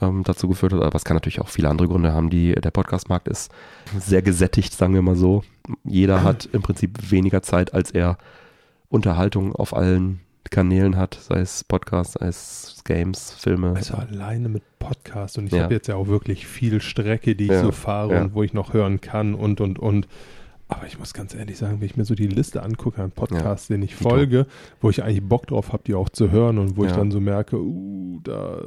[0.00, 0.82] ähm, dazu geführt hat.
[0.82, 2.30] Aber es kann natürlich auch viele andere Gründe haben.
[2.30, 3.50] Die, der Podcastmarkt ist
[3.98, 5.44] sehr gesättigt, sagen wir mal so.
[5.84, 8.18] Jeder hat im Prinzip weniger Zeit, als er
[8.88, 13.74] Unterhaltung auf allen Kanälen hat, sei es Podcasts, sei es Games, Filme.
[13.76, 15.64] Also alleine mit Podcast und ich Ja.
[15.64, 18.22] habe jetzt ja auch wirklich viel Strecke, die ich Ja, so fahre ja.
[18.22, 20.08] und wo ich noch hören kann und und und.
[20.68, 23.66] Aber ich muss ganz ehrlich sagen, wenn ich mir so die Liste angucke an Podcasts,
[23.68, 24.46] denen ich folge,
[24.80, 26.96] wo ich eigentlich Bock drauf habe, die auch zu hören und wo ich Ja.
[26.96, 28.60] dann so merke, uh, da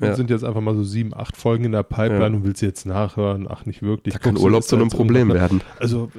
[0.00, 0.14] Ja.
[0.14, 2.26] sind jetzt einfach mal so sieben, acht Folgen in der Pipeline Ja.
[2.36, 3.46] und willst sie jetzt nachhören?
[3.50, 4.12] Ach, nicht wirklich.
[4.14, 5.60] da kann Urlaub zu einem Problem werden.
[5.78, 6.10] Also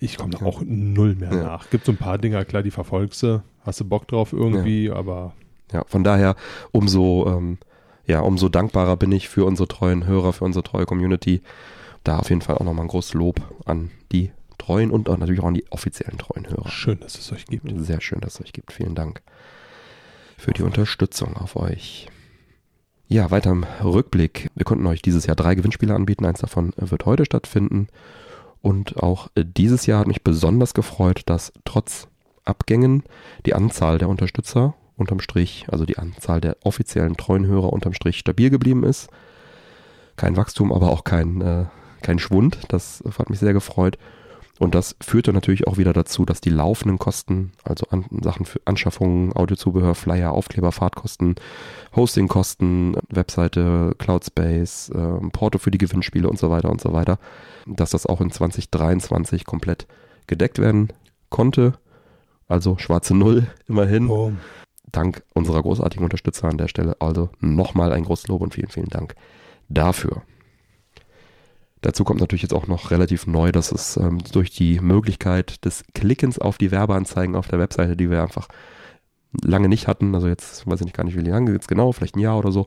[0.00, 1.42] ich komme da auch null mehr Ja.
[1.42, 1.70] nach.
[1.70, 5.34] Gibt so ein paar Dinger, klar, die verfolgst du, hast du Bock drauf irgendwie, aber
[5.72, 6.34] Ja, von daher
[6.72, 7.58] umso, ähm,
[8.06, 11.42] ja, umso dankbarer bin ich für unsere treuen Hörer, für unsere treue Community.
[12.02, 15.40] Da auf jeden Fall auch nochmal ein großes Lob an die treuen und auch natürlich
[15.40, 16.68] auch an die offiziellen treuen Hörer.
[16.68, 17.70] schön, dass es euch gibt.
[17.84, 18.72] Sehr schön, dass es euch gibt.
[18.72, 19.22] Vielen Dank.
[20.38, 22.08] für die Unterstützung auf euch.
[23.08, 24.48] Ja, weiter im Rückblick.
[24.54, 26.24] Wir konnten euch dieses Jahr drei Gewinnspiele anbieten.
[26.24, 27.88] Eins davon wird heute stattfinden.
[28.62, 32.08] Und auch dieses Jahr hat mich besonders gefreut, dass trotz
[32.44, 33.04] Abgängen
[33.46, 38.18] die Anzahl der Unterstützer unterm Strich, also die Anzahl der offiziellen treuen Hörer unterm Strich
[38.18, 39.08] stabil geblieben ist.
[40.16, 41.66] Kein Wachstum, aber auch kein, äh,
[42.02, 42.58] kein Schwund.
[42.68, 43.98] Das hat mich sehr gefreut.
[44.60, 48.60] Und das führte natürlich auch wieder dazu, dass die laufenden Kosten, also an Sachen für
[48.66, 51.36] Anschaffungen, Audiozubehör, Flyer, Aufkleber, Fahrtkosten,
[51.96, 57.18] Hostingkosten, Webseite, Cloudspace, äh, Porto für die Gewinnspiele und so weiter und so weiter,
[57.64, 59.86] dass das auch in 2023 komplett
[60.26, 60.92] gedeckt werden
[61.30, 61.72] konnte.
[62.46, 64.10] Also schwarze Null immerhin.
[64.10, 64.32] Oh.
[64.92, 66.96] Dank unserer großartigen Unterstützer an der Stelle.
[67.00, 69.14] Also nochmal ein großes Lob und vielen, vielen Dank
[69.70, 70.20] dafür.
[71.82, 75.84] Dazu kommt natürlich jetzt auch noch relativ neu, dass es ähm, durch die Möglichkeit des
[75.94, 78.48] Klickens auf die Werbeanzeigen auf der Webseite, die wir einfach
[79.42, 82.16] lange nicht hatten, also jetzt weiß ich nicht gar nicht, wie lange jetzt genau, vielleicht
[82.16, 82.66] ein Jahr oder so,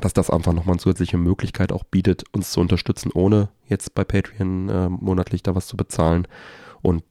[0.00, 4.04] dass das einfach nochmal eine zusätzliche Möglichkeit auch bietet, uns zu unterstützen, ohne jetzt bei
[4.04, 6.26] Patreon äh, monatlich da was zu bezahlen.
[6.82, 7.04] Und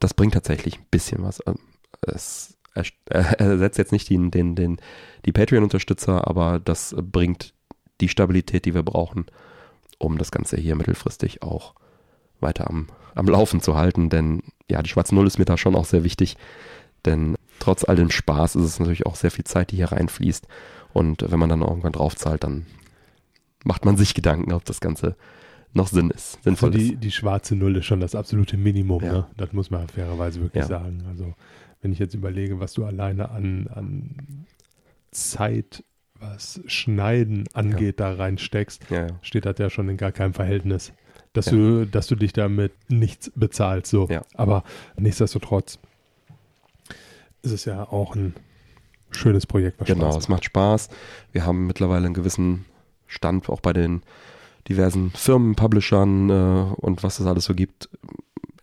[0.00, 1.40] das bringt tatsächlich ein bisschen was.
[1.46, 1.58] Ähm,
[2.02, 2.58] es
[3.06, 4.78] ersetzt jetzt nicht den, den, den,
[5.24, 7.54] die Patreon-Unterstützer, aber das bringt
[8.00, 9.26] die Stabilität, die wir brauchen,
[10.04, 11.74] um das Ganze hier mittelfristig auch
[12.40, 14.10] weiter am, am Laufen zu halten.
[14.10, 16.36] Denn ja, die schwarze Null ist mir da schon auch sehr wichtig.
[17.04, 20.46] Denn trotz all dem Spaß ist es natürlich auch sehr viel Zeit, die hier reinfließt.
[20.92, 22.66] Und wenn man dann irgendwann draufzahlt, dann
[23.64, 25.16] macht man sich Gedanken, ob das Ganze
[25.72, 27.02] noch Sinn ist, sinnvoll also die, ist.
[27.02, 29.12] die schwarze Null ist schon das absolute Minimum, Ja.
[29.12, 29.26] ne?
[29.36, 30.68] Das muss man fairerweise wirklich Ja.
[30.68, 31.02] sagen.
[31.08, 31.34] Also,
[31.82, 34.46] wenn ich jetzt überlege, was du alleine an, an
[35.10, 35.82] Zeit,
[36.32, 39.18] was Schneiden angeht, da reinsteckst, Ja, ja.
[39.22, 40.92] steht das ja schon in gar keinem Verhältnis.
[41.32, 41.52] Dass, Ja.
[41.52, 43.90] du, dass du dich damit nichts bezahlst.
[43.90, 44.06] So.
[44.08, 44.22] Ja.
[44.34, 44.62] Aber
[44.96, 45.78] nichtsdestotrotz
[47.42, 48.34] ist es ja auch ein
[49.10, 50.88] schönes Projekt, was Genau, Spaß es macht Spaß.
[51.32, 52.64] Wir haben mittlerweile einen gewissen
[53.06, 54.02] Stand auch bei den
[54.68, 57.88] diversen Firmen, Publishern äh, und was es alles so gibt,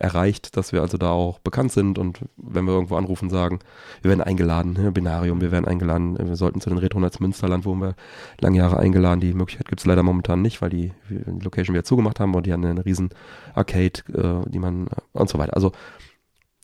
[0.01, 3.59] erreicht, dass wir also da auch bekannt sind und wenn wir irgendwo anrufen, sagen,
[4.01, 7.65] wir werden eingeladen, ne, Binarium, wir werden eingeladen, wir sollten zu den Retro Nights Münsterland,
[7.65, 7.95] wo wir
[8.39, 9.19] lange Jahre eingeladen.
[9.19, 12.45] Die Möglichkeit gibt es leider momentan nicht, weil die, die Location wieder zugemacht haben und
[12.45, 13.09] die haben eine riesen
[13.53, 15.55] Arcade, äh, die man und so weiter.
[15.55, 15.71] Also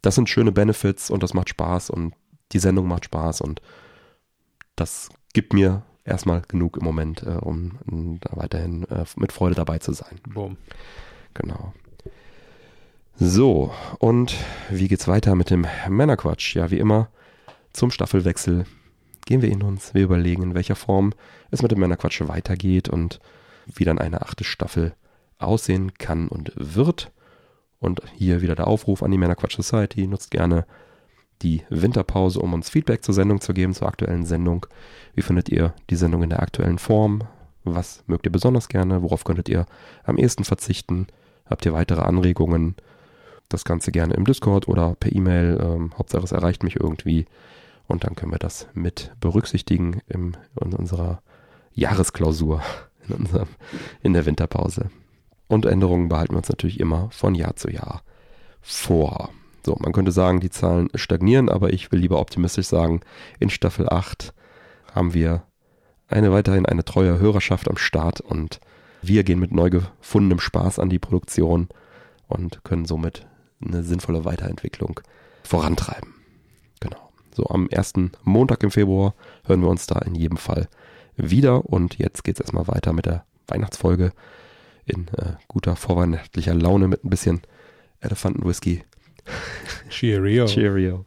[0.01, 2.15] das sind schöne Benefits und das macht Spaß und
[2.53, 3.61] die Sendung macht Spaß und
[4.75, 9.53] das gibt mir erstmal genug im Moment, äh, um um da weiterhin äh, mit Freude
[9.53, 10.19] dabei zu sein.
[10.27, 10.57] Boom.
[11.35, 11.73] Genau.
[13.19, 14.35] So, und
[14.69, 16.55] wie geht's weiter mit dem Männerquatsch?
[16.55, 17.09] Ja, wie immer,
[17.73, 18.65] zum Staffelwechsel
[19.25, 21.13] gehen wir in uns, wir überlegen, in welcher Form
[21.49, 23.19] es mit dem Männerquatsch weitergeht und
[23.65, 24.93] wie dann eine achte Staffel
[25.39, 27.11] aussehen kann und wird.
[27.79, 30.05] Und hier wieder der Aufruf an die Männerquatsch Society.
[30.05, 30.67] Nutzt gerne
[31.41, 34.67] die Winterpause, um uns Feedback zur Sendung zu geben, zur aktuellen Sendung.
[35.15, 37.23] Wie findet ihr die Sendung in der aktuellen Form?
[37.63, 39.01] Was mögt ihr besonders gerne?
[39.01, 39.65] Worauf könntet ihr
[40.03, 41.07] am ehesten verzichten?
[41.45, 42.75] Habt ihr weitere Anregungen?
[43.49, 45.59] Das Ganze gerne im Discord oder per E-Mail.
[45.61, 47.25] Ähm, Hauptsache es erreicht mich irgendwie.
[47.87, 51.21] Und dann können wir das mit berücksichtigen im, in unserer
[51.73, 52.61] Jahresklausur,
[53.07, 53.47] in, unserem,
[54.01, 54.89] in der Winterpause.
[55.47, 58.03] Und Änderungen behalten wir uns natürlich immer von Jahr zu Jahr
[58.61, 59.29] vor.
[59.65, 63.01] So, man könnte sagen, die Zahlen stagnieren, aber ich will lieber optimistisch sagen,
[63.39, 64.33] in Staffel 8
[64.93, 65.43] haben wir
[66.07, 68.59] eine weiterhin eine treue Hörerschaft am Start und
[69.01, 71.67] wir gehen mit neu gefundenem Spaß an die Produktion
[72.27, 73.27] und können somit
[73.61, 74.99] eine sinnvolle Weiterentwicklung
[75.43, 76.13] vorantreiben.
[76.79, 77.11] Genau.
[77.35, 79.13] So am ersten Montag im Februar
[79.45, 80.67] hören wir uns da in jedem Fall
[81.15, 84.11] wieder und jetzt geht es erstmal weiter mit der Weihnachtsfolge
[84.85, 87.41] in äh, guter vorweihnachtlicher Laune mit ein bisschen
[87.99, 88.83] Elefantenwhisky.
[89.89, 90.45] Cheerio.
[90.45, 91.05] Cheerio.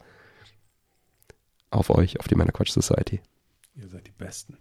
[1.71, 3.21] Auf euch, auf die Männerquatsch Society.
[3.75, 4.59] Ihr seid die Besten.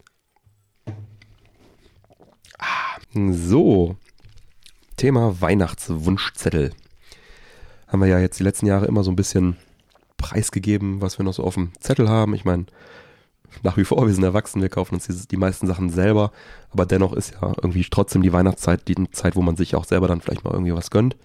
[3.12, 3.98] So,
[4.96, 6.74] Thema Weihnachtswunschzettel.
[7.90, 9.58] Haben wir ja jetzt die letzten Jahre immer so ein bisschen
[10.18, 12.34] preisgegeben, was wir noch so auf dem Zettel haben.
[12.36, 12.66] Ich meine,
[13.64, 16.32] nach wie vor, wir sind erwachsen, wir kaufen uns die, die meisten Sachen selber,
[16.72, 20.08] aber dennoch ist ja irgendwie trotzdem die Weihnachtszeit die Zeit, wo man sich auch selber
[20.08, 21.16] dann vielleicht mal irgendwie was gönnt.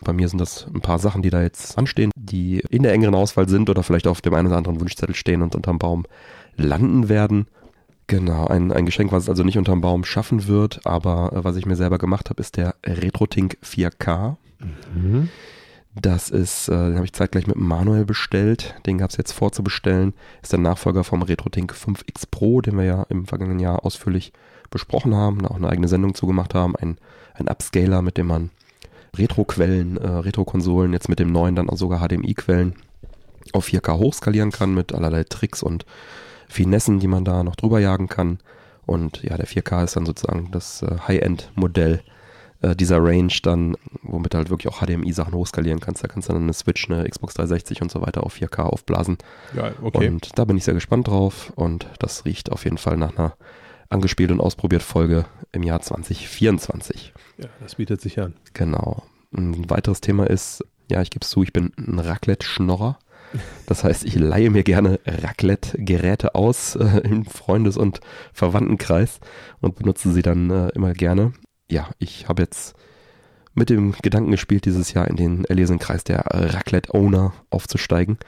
[0.00, 3.16] Bei mir sind das ein paar Sachen, die da jetzt anstehen, die in der engeren
[3.16, 6.06] Auswahl sind oder vielleicht auf dem einen oder anderen Wunschzettel stehen und unterm Baum
[6.56, 7.48] landen werden.
[8.06, 11.56] Genau, ein, ein Geschenk, was es also nicht unterm Baum schaffen wird, aber äh, was
[11.56, 14.36] ich mir selber gemacht habe, ist der RetroTink 4K.
[14.94, 15.28] Mhm.
[16.00, 18.74] Das ist, äh, den habe ich zeitgleich mit Manuel bestellt.
[18.86, 20.14] Den gab es jetzt vorzubestellen.
[20.42, 24.32] Ist der Nachfolger vom RetroTink 5X Pro, den wir ja im vergangenen Jahr ausführlich
[24.70, 26.76] besprochen haben, auch eine eigene Sendung zugemacht haben.
[26.76, 26.98] Ein,
[27.34, 28.50] ein Upscaler, mit dem man
[29.16, 32.74] Retro-Quellen, äh, Retro-Konsolen, jetzt mit dem neuen dann auch sogar HDMI-Quellen
[33.52, 35.86] auf 4K hochskalieren kann mit allerlei Tricks und
[36.48, 38.38] Finessen, die man da noch drüber jagen kann.
[38.86, 42.02] Und ja, der 4K ist dann sozusagen das äh, High-End-Modell
[42.60, 46.02] äh, dieser Range dann, womit du halt wirklich auch HDMI-Sachen hochskalieren kannst.
[46.02, 49.18] Da kannst du dann eine Switch, eine Xbox 360 und so weiter auf 4K aufblasen.
[49.54, 50.08] Ja, okay.
[50.08, 53.34] Und da bin ich sehr gespannt drauf und das riecht auf jeden Fall nach einer
[53.90, 57.14] angespielt und ausprobiert Folge im Jahr 2024.
[57.38, 58.34] ja, das bietet sich an.
[58.52, 59.02] Genau.
[59.34, 62.98] Ein weiteres Thema ist, ja, ich gebe es zu, ich bin ein Raclette-Schnorrer.
[63.66, 68.00] Das heißt, ich leihe mir gerne Raclette-Geräte aus äh, im Freundes- und
[68.32, 69.20] Verwandtenkreis
[69.60, 71.32] und benutze sie dann äh, immer gerne.
[71.70, 72.74] Ja, ich habe jetzt
[73.54, 78.18] mit dem Gedanken gespielt, dieses Jahr in den erlesenen Kreis der Raclette-Owner aufzusteigen,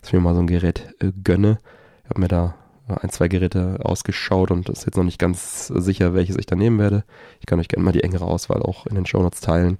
[0.00, 1.58] dass ich mir mal so ein Gerät äh, gönne.
[2.04, 2.54] Ich habe mir da
[2.88, 6.78] ein, zwei Geräte ausgeschaut und ist jetzt noch nicht ganz sicher, welches ich da nehmen
[6.78, 7.04] werde.
[7.38, 9.78] Ich kann euch gerne mal die engere Auswahl auch in den Shownotes teilen.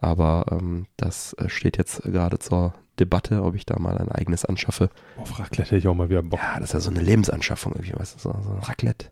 [0.00, 4.44] Aber ähm, das äh, steht jetzt gerade zur Debatte, ob ich da mal ein eigenes
[4.44, 4.90] anschaffe.
[5.16, 6.38] Auf Raclette hätte ich auch mal wieder Bock.
[6.40, 9.06] Ja, das ist ja so eine Lebensanschaffung irgendwie, weißt du, so, so ein Raclette.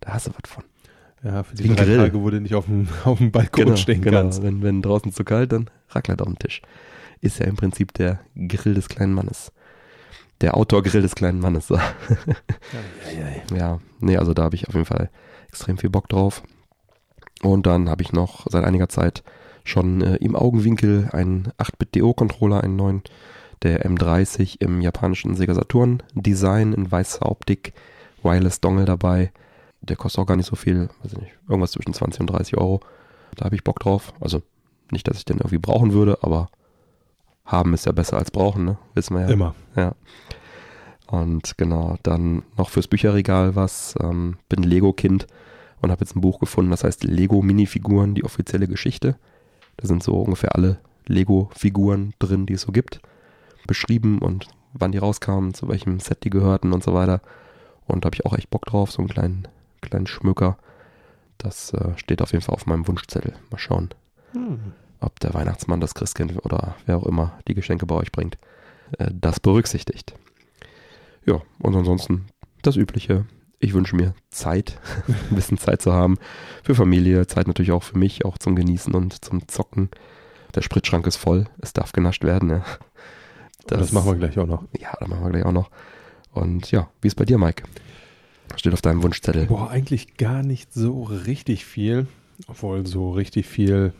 [0.00, 0.64] Da hast du was von.
[1.24, 1.96] Ja, für die drei Grill.
[1.96, 4.42] Tage, wo du nicht auf dem, auf dem Balkon stehen kannst.
[4.42, 6.60] Wenn, wenn draußen zu kalt, dann Raclette auf dem Tisch.
[7.20, 9.50] Ist ja im Prinzip der Grill des kleinen Mannes.
[10.42, 11.68] Der Outdoor-Grill des kleinen Mannes.
[13.48, 13.54] So.
[13.54, 15.10] Ja, nee, also da habe ich auf jeden Fall
[15.48, 16.42] extrem viel Bock drauf.
[17.42, 19.22] Und dann habe ich noch seit einiger Zeit
[19.64, 23.02] schon äh, im Augenwinkel einen 8-Bit-DO-Controller, einen neuen,
[23.62, 27.72] der M30 im japanischen Sega Saturn Design in weißer Optik,
[28.22, 29.32] Wireless Dongle dabei.
[29.88, 32.56] Der kostet auch gar nicht so viel, weiß ich nicht, irgendwas zwischen 20 und 30
[32.56, 32.80] Euro.
[33.36, 34.12] Da habe ich Bock drauf.
[34.20, 34.42] Also
[34.90, 36.48] nicht, dass ich den irgendwie brauchen würde, aber
[37.44, 38.78] haben ist ja besser als brauchen, ne?
[38.94, 39.28] Wissen wir ja.
[39.28, 39.54] Immer.
[39.76, 39.94] Ja.
[41.06, 43.94] Und genau, dann noch fürs Bücherregal was.
[44.00, 45.26] Ähm, bin Lego-Kind
[45.82, 49.16] und habe jetzt ein Buch gefunden, das heißt Lego Minifiguren, die offizielle Geschichte.
[49.76, 53.00] Da sind so ungefähr alle Lego-Figuren drin, die es so gibt.
[53.66, 57.20] Beschrieben und wann die rauskamen, zu welchem Set die gehörten und so weiter.
[57.86, 59.48] Und da habe ich auch echt Bock drauf, so einen kleinen,
[59.84, 60.58] kleinen Schmöker.
[61.38, 63.34] Das äh, steht auf jeden Fall auf meinem Wunschzettel.
[63.50, 63.90] Mal schauen,
[65.00, 68.38] ob der Weihnachtsmann, das Christkind oder wer auch immer die Geschenke bei euch bringt,
[68.98, 70.14] äh, das berücksichtigt.
[71.26, 72.26] Ja, und ansonsten
[72.62, 73.26] das Übliche.
[73.58, 74.78] Ich wünsche mir Zeit,
[75.30, 76.18] ein bisschen Zeit zu haben
[76.62, 79.90] für Familie, Zeit natürlich auch für mich, auch zum Genießen und zum Zocken.
[80.54, 82.50] Der Spritschrank ist voll, es darf genascht werden.
[82.50, 82.64] Ja.
[83.66, 84.64] Das, machen wir gleich auch noch.
[84.78, 85.70] Ja, das machen wir gleich auch noch.
[86.32, 87.64] Und ja, wie ist bei dir, Mike?
[88.56, 89.46] Steht auf deinem Wunschzettel.
[89.46, 92.06] Boah, eigentlich gar nicht so richtig viel.
[92.46, 93.92] Obwohl so richtig viel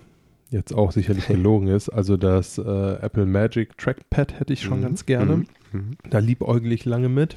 [0.50, 1.88] jetzt auch sicherlich gelogen ist.
[1.88, 5.36] Also das äh, Apple Magic Trackpad hätte ich schon Mhm, ganz gerne.
[5.36, 5.90] mhm, mhm.
[6.10, 7.36] Da liebäugel ich lange mit.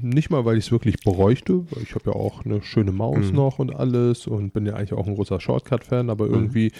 [0.00, 3.30] Nicht mal, weil ich es wirklich bräuchte, weil ich habe ja auch eine schöne Maus
[3.30, 3.36] Mhm.
[3.36, 6.34] noch und alles und bin ja eigentlich auch ein großer Shortcut-Fan, aber Mhm.
[6.34, 6.72] irgendwie äh,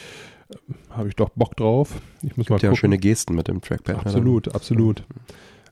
[0.91, 2.01] habe ich doch Bock drauf.
[2.23, 2.77] Ich muss mal Gibt ja auch gucken.
[2.91, 3.97] schöne Gesten mit dem Trackpad.
[3.97, 4.01] ne?
[4.03, 5.05] Absolut, absolut.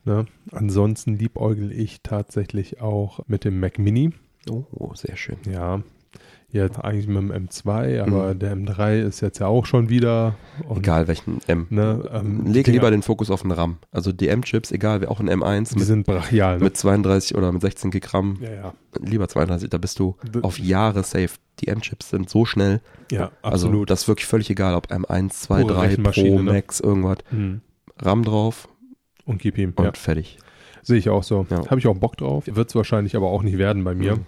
[0.05, 0.25] Ne?
[0.51, 4.11] Ansonsten liebäugel ich tatsächlich auch mit dem Mac Mini.
[4.49, 5.37] Oh, sehr schön.
[5.49, 5.81] Ja,
[6.49, 8.39] jetzt eigentlich mit dem M2, aber Mhm.
[8.39, 10.35] der M3 ist jetzt ja auch schon wieder.
[10.75, 11.67] Egal welchen M.
[11.69, 13.77] Ne, ähm, Leg lieber den Fokus auf den RAM.
[13.91, 16.57] Also die M-Chips, egal, wer auch ein M1 Die mit, sind brachial.
[16.57, 16.65] Ne?
[16.65, 18.73] mit 32 oder mit 16 Gig RAM, ja, ja.
[18.99, 21.29] lieber 32, da bist du D- auf Jahre safe.
[21.61, 23.89] Die M-Chips sind so schnell, Ja, also absolut.
[23.89, 26.51] das ist wirklich völlig egal, ob M1, 2, Pure 3, Pro, ne?
[26.51, 27.19] Max, irgendwas.
[27.31, 27.61] Mhm.
[27.99, 28.67] RAM drauf
[29.25, 29.73] Und gib ihm.
[29.75, 29.91] und Ja.
[29.93, 30.37] fertig.
[30.81, 31.45] Sehe ich auch so.
[31.49, 31.65] Ja.
[31.69, 32.43] Habe ich auch Bock drauf.
[32.47, 34.25] Wird es wahrscheinlich aber auch nicht werden bei mir, Mhm.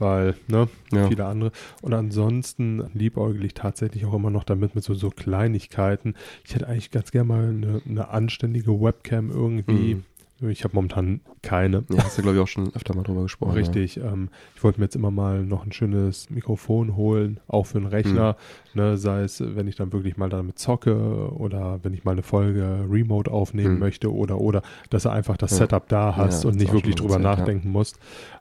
[0.00, 1.06] weil, ne, Ja.
[1.08, 1.52] viele andere.
[1.80, 6.14] Und ansonsten liebäugel ich tatsächlich auch immer noch damit mit so, so Kleinigkeiten.
[6.44, 9.94] Ich hätte eigentlich ganz gerne mal eine, eine anständige Webcam irgendwie.
[9.96, 10.04] Mhm.
[10.48, 11.84] Ich habe momentan keine.
[11.90, 13.52] Ja, hast du, glaube ich, auch schon öfter mal drüber gesprochen.
[13.52, 13.96] Richtig.
[13.98, 17.86] Ähm, ich wollte mir jetzt immer mal noch ein schönes Mikrofon holen, auch für einen
[17.86, 18.36] Rechner.
[18.72, 18.82] Hm.
[18.82, 22.22] Ne, sei es, wenn ich dann wirklich mal damit zocke oder wenn ich mal eine
[22.22, 23.78] Folge remote aufnehmen Hm.
[23.78, 25.58] möchte oder oder, dass du einfach das Ja.
[25.58, 27.20] Setup da hast Ja, und nicht wirklich drüber ja.
[27.20, 27.98] nachdenken musst.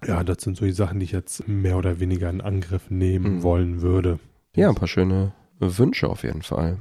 [0.07, 3.25] Ja, das sind so die Sachen, die ich jetzt mehr oder weniger in Angriff nehmen
[3.25, 3.43] Hm.
[3.43, 4.19] wollen würde.
[4.55, 6.77] Ja, ein paar schöne Wünsche auf jeden Fall.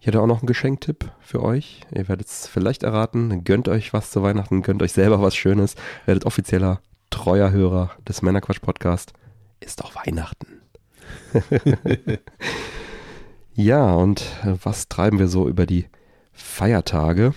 [0.00, 1.80] Ich hätte auch noch einen Geschenktipp für euch.
[1.92, 3.42] Ihr werdet es vielleicht erraten.
[3.42, 5.74] Gönnt euch was zu Weihnachten, gönnt euch selber was Schönes.
[6.06, 6.80] Werdet offizieller,
[7.10, 9.12] treuer Hörer des Männerquatsch-Podcast.
[9.58, 10.62] Ist doch Weihnachten.
[13.54, 14.24] ja, und
[14.62, 15.86] was treiben wir so über die
[16.32, 17.34] Feiertage?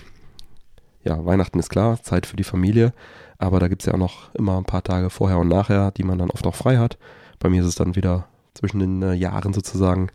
[1.02, 2.92] Ja, Weihnachten ist klar, Zeit für die Familie.
[3.38, 6.04] Aber da gibt es ja auch noch immer ein paar Tage vorher und nachher, die
[6.04, 6.96] man dann oft auch frei hat.
[7.40, 10.10] Bei mir ist es dann wieder zwischen den äh, Jahren sozusagen.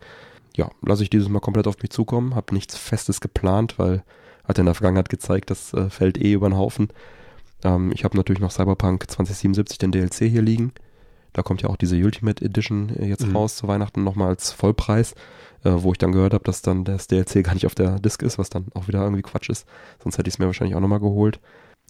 [0.56, 2.34] Ja, lasse ich dieses Mal komplett auf mich zukommen.
[2.34, 4.02] Habe nichts Festes geplant, weil
[4.44, 6.88] hat in der Vergangenheit gezeigt, das äh, fällt eh über den Haufen.
[7.64, 10.72] Ähm, ich habe natürlich noch Cyberpunk 2077, den DLC hier liegen.
[11.34, 13.36] Da kommt ja auch diese Ultimate Edition äh, jetzt Mhm.
[13.36, 15.12] raus zu Weihnachten nochmal als Vollpreis,
[15.64, 18.22] äh, wo ich dann gehört habe, dass dann das DLC gar nicht auf der Disk
[18.22, 19.66] ist, was dann auch wieder irgendwie Quatsch ist.
[20.02, 21.40] Sonst hätte ich es mir wahrscheinlich auch nochmal geholt.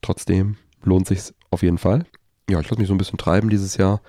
[0.02, 2.06] Trotzdem lohnt sich's auf jeden Fall.
[2.50, 4.00] ja, ich lasse mich so ein bisschen treiben dieses Jahr.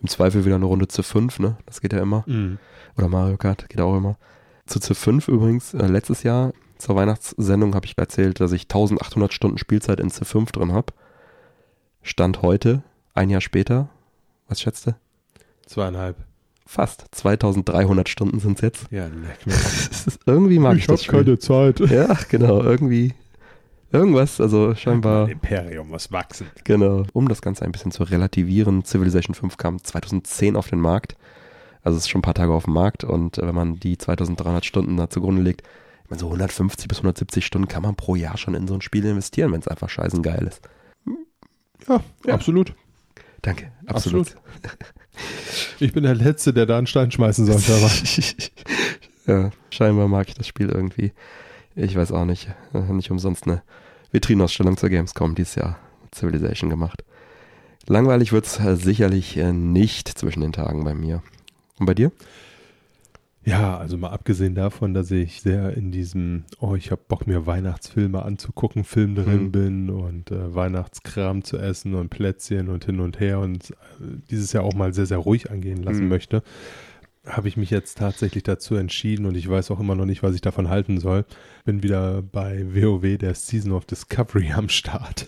[0.00, 1.56] Im Zweifel wieder eine Runde zu 5, ne?
[1.66, 2.24] Das geht ja immer.
[2.26, 2.58] Mhm.
[2.96, 4.16] Oder Mario Kart, geht auch immer.
[4.66, 9.32] Zu Civ 5 übrigens, äh, letztes Jahr zur Weihnachtssendung habe ich erzählt, dass ich 1800
[9.32, 10.92] Stunden Spielzeit in Civ 5 drin habe.
[12.02, 12.82] Stand heute,
[13.14, 13.88] ein Jahr später,
[14.48, 14.94] was schätzt du?
[15.66, 16.16] Zweieinhalb.
[16.66, 17.06] Fast.
[17.12, 18.86] 2300 Stunden sind es jetzt.
[18.90, 19.54] Ja, leck mir.
[20.26, 21.78] irgendwie mag ich, ich das habe keine Zeit.
[21.80, 23.14] Ja, genau, irgendwie.
[23.92, 25.28] Irgendwas, also scheinbar.
[25.28, 26.48] Imperium muss wachsen.
[26.64, 27.04] Genau.
[27.12, 31.16] Um das Ganze ein bisschen zu relativieren, Civilization 5 kam 2010 auf den Markt.
[31.82, 33.96] Also es ist schon ein paar Tage auf dem Markt und äh, wenn man die
[33.96, 35.62] 2300 Stunden da zugrunde legt,
[36.04, 38.80] ich meine, so 150 bis 170 Stunden kann man pro Jahr schon in so ein
[38.80, 40.60] Spiel investieren, wenn es einfach scheißen geil ist.
[41.88, 42.34] Ja, Ja.
[42.34, 42.74] absolut.
[43.42, 44.34] Danke, absolut.
[45.78, 47.72] Ich bin der Letzte, der da einen Stein schmeißen sollte.
[47.74, 47.90] Aber
[49.44, 51.12] ja, scheinbar mag ich das Spiel irgendwie.
[51.76, 52.48] Ich weiß auch nicht.
[52.74, 53.62] Äh, Nicht umsonst eine
[54.10, 55.78] Vitrinausstellung zur Gamescom dieses Jahr
[56.14, 57.04] Civilization gemacht.
[57.86, 61.22] Langweilig wird es sicherlich äh, nicht zwischen den Tagen bei mir.
[61.78, 62.10] Und bei dir?
[63.44, 67.46] ja, also mal abgesehen davon, dass ich sehr in diesem, oh, ich habe Bock mir
[67.46, 69.52] Weihnachtsfilme anzugucken, Film drin Mhm.
[69.52, 73.74] bin und äh, Weihnachtskram zu essen und Plätzchen und hin und her und äh,
[74.30, 76.08] dieses Jahr auch mal sehr, sehr ruhig angehen lassen Mhm.
[76.08, 76.42] möchte,
[77.26, 80.34] habe ich mich jetzt tatsächlich dazu entschieden und ich weiß auch immer noch nicht, was
[80.34, 81.24] ich davon halten soll.
[81.64, 85.26] Bin wieder bei WoW, der Season of Discovery am Start.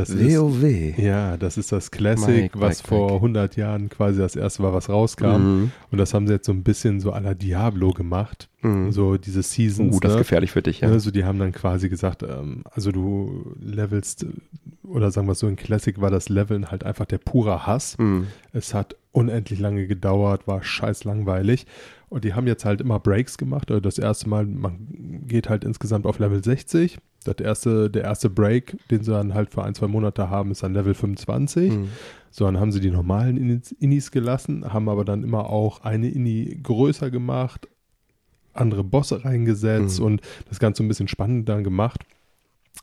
[0.00, 0.98] Das ist, WoW.
[0.98, 3.16] ja, das ist das Classic, Mike, was Mike, vor Mike.
[3.16, 5.26] 100 Jahren quasi das erste war, was rauskam.
[5.26, 5.72] Mhm.
[5.90, 8.48] Und das haben sie jetzt so ein bisschen so à la Diablo gemacht.
[8.62, 8.92] Mhm.
[8.92, 9.96] So diese Seasons.
[9.96, 10.22] Uh, das ist ne?
[10.22, 10.88] gefährlich für dich, ja.
[10.88, 14.26] Also die haben dann quasi gesagt, ähm, also du levelst,
[14.82, 17.98] oder sagen wir es so, in Classic war das Leveln halt einfach der pure Hass.
[17.98, 18.26] Mhm.
[18.52, 21.66] Es hat unendlich lange gedauert, war scheiß langweilig.
[22.10, 23.70] Und die haben jetzt halt immer Breaks gemacht.
[23.70, 26.98] Also das erste Mal, man geht halt insgesamt auf Level 60.
[27.24, 30.62] Das erste, der erste Break, den sie dann halt für ein, zwei Monate haben, ist
[30.62, 31.72] dann Level 25.
[31.72, 31.88] Mhm.
[32.30, 36.08] So, dann haben sie die normalen Inis, Inis gelassen, haben aber dann immer auch eine
[36.08, 37.68] Ini größer gemacht,
[38.54, 40.06] andere Bosse reingesetzt Mhm.
[40.06, 42.04] und das Ganze ein bisschen spannender gemacht.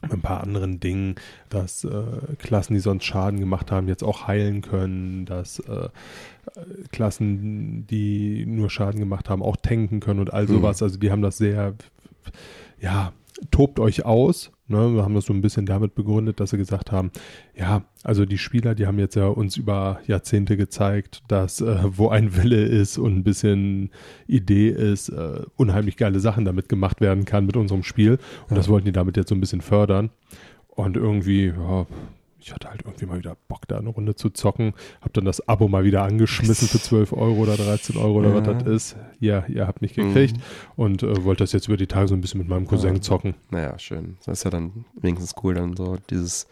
[0.04, 1.15] Mit ein paar anderen Dingen,
[1.50, 1.89] dass äh,
[2.38, 5.89] Klassen, die sonst Schaden gemacht haben, jetzt auch heilen können, dass äh,
[6.91, 10.50] Klassen, die nur Schaden gemacht haben, auch tanken können und all Mhm.
[10.50, 10.84] sowas.
[10.84, 11.73] Also die haben das sehr,
[12.80, 13.12] ja,
[13.52, 14.52] tobt euch aus.
[14.67, 14.93] Ne?
[14.95, 17.12] Wir haben das so ein bisschen damit begründet, dass sie gesagt haben,
[17.56, 22.10] ja, also die Spieler, die haben jetzt ja uns über Jahrzehnte gezeigt, dass äh, wo
[22.10, 23.91] ein Wille ist und ein bisschen
[24.28, 28.13] Idee ist, äh, unheimlich geile Sachen damit gemacht werden kann mit unserem Spiel.
[28.13, 28.56] Und Ja.
[28.58, 30.10] das wollten die damit jetzt so ein bisschen fördern.
[30.69, 31.86] Und irgendwie, ja,
[32.47, 34.73] ich hatte halt irgendwie mal wieder Bock, da eine Runde zu zocken.
[35.01, 38.36] Hab dann das Abo mal wieder angeschmissen für 12 Euro oder 13 Euro oder Ja.
[38.47, 38.95] was das ist.
[39.19, 40.41] Ja, ihr habt mich gekriegt Mhm.
[40.77, 43.01] und äh, wollte das jetzt über die Tage so ein bisschen mit meinem Cousin Ja.
[43.01, 43.36] zocken.
[43.51, 44.15] Naja, schön.
[44.25, 46.47] Das ist ja dann wenigstens cool, dann so dieses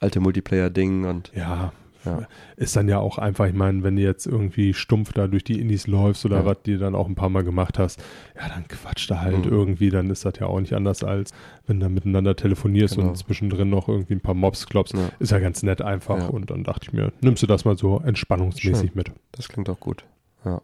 [0.00, 1.72] alte Multiplayer-Ding und Ja,
[2.08, 2.26] Ja.
[2.56, 5.60] ist dann ja auch einfach, ich meine, wenn du jetzt irgendwie stumpf da durch die
[5.60, 6.44] Indies läufst oder Ja.
[6.44, 8.00] was die dann auch ein paar Mal gemacht hast,
[8.36, 9.52] ja, dann quatscht da halt Mhm.
[9.52, 11.32] irgendwie, dann ist das ja auch nicht anders als
[11.66, 13.08] wenn du miteinander telefonierst Genau.
[13.08, 14.94] und zwischendrin noch irgendwie ein paar Mobs klopfst.
[14.94, 17.76] ja, Ist ja ganz nett einfach und dann dachte ich mir, nimmst du das mal
[17.76, 18.90] so entspannungsmäßig Schön.
[18.94, 19.12] mit.
[19.32, 20.04] das klingt auch gut.
[20.44, 20.60] Ja.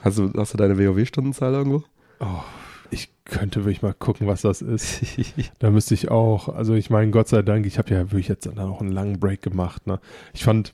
[0.00, 1.82] Hast du, hast du deine WoW-Stundenzahl irgendwo?
[2.20, 2.24] Oh,
[2.90, 5.02] ich könnte wirklich mal gucken, was das ist.
[5.58, 8.46] Da müsste ich auch, also ich meine, Gott sei Dank, ich habe ja wirklich jetzt
[8.46, 9.86] dann auch einen langen Break gemacht.
[9.86, 9.98] Ne?
[10.32, 10.72] Ich fand,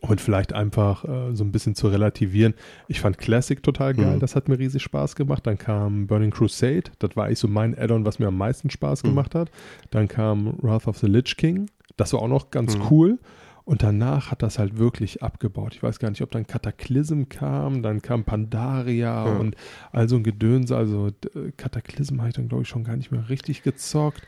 [0.00, 2.54] und vielleicht einfach äh, so ein bisschen zu relativieren,
[2.88, 4.20] ich fand Classic total geil, Mhm.
[4.20, 5.46] das hat mir riesig Spaß gemacht.
[5.46, 9.02] Dann kam Burning Crusade, das war eigentlich so mein Add-on, was mir am meisten Spaß
[9.02, 9.08] Mhm.
[9.08, 9.50] gemacht hat.
[9.90, 11.68] Dann kam Wrath of the Lich King,
[11.98, 12.82] das war auch noch ganz Mhm.
[12.90, 13.18] cool.
[13.66, 15.72] Und danach hat das halt wirklich abgebaut.
[15.74, 19.32] Ich weiß gar nicht, ob dann Cataclysm kam, dann kam Pandaria Ja.
[19.38, 19.56] und
[19.90, 20.70] also ein Gedöns.
[20.70, 24.20] Also d- Cataclysm habe ich dann, glaube ich, schon gar nicht mehr richtig gezockt.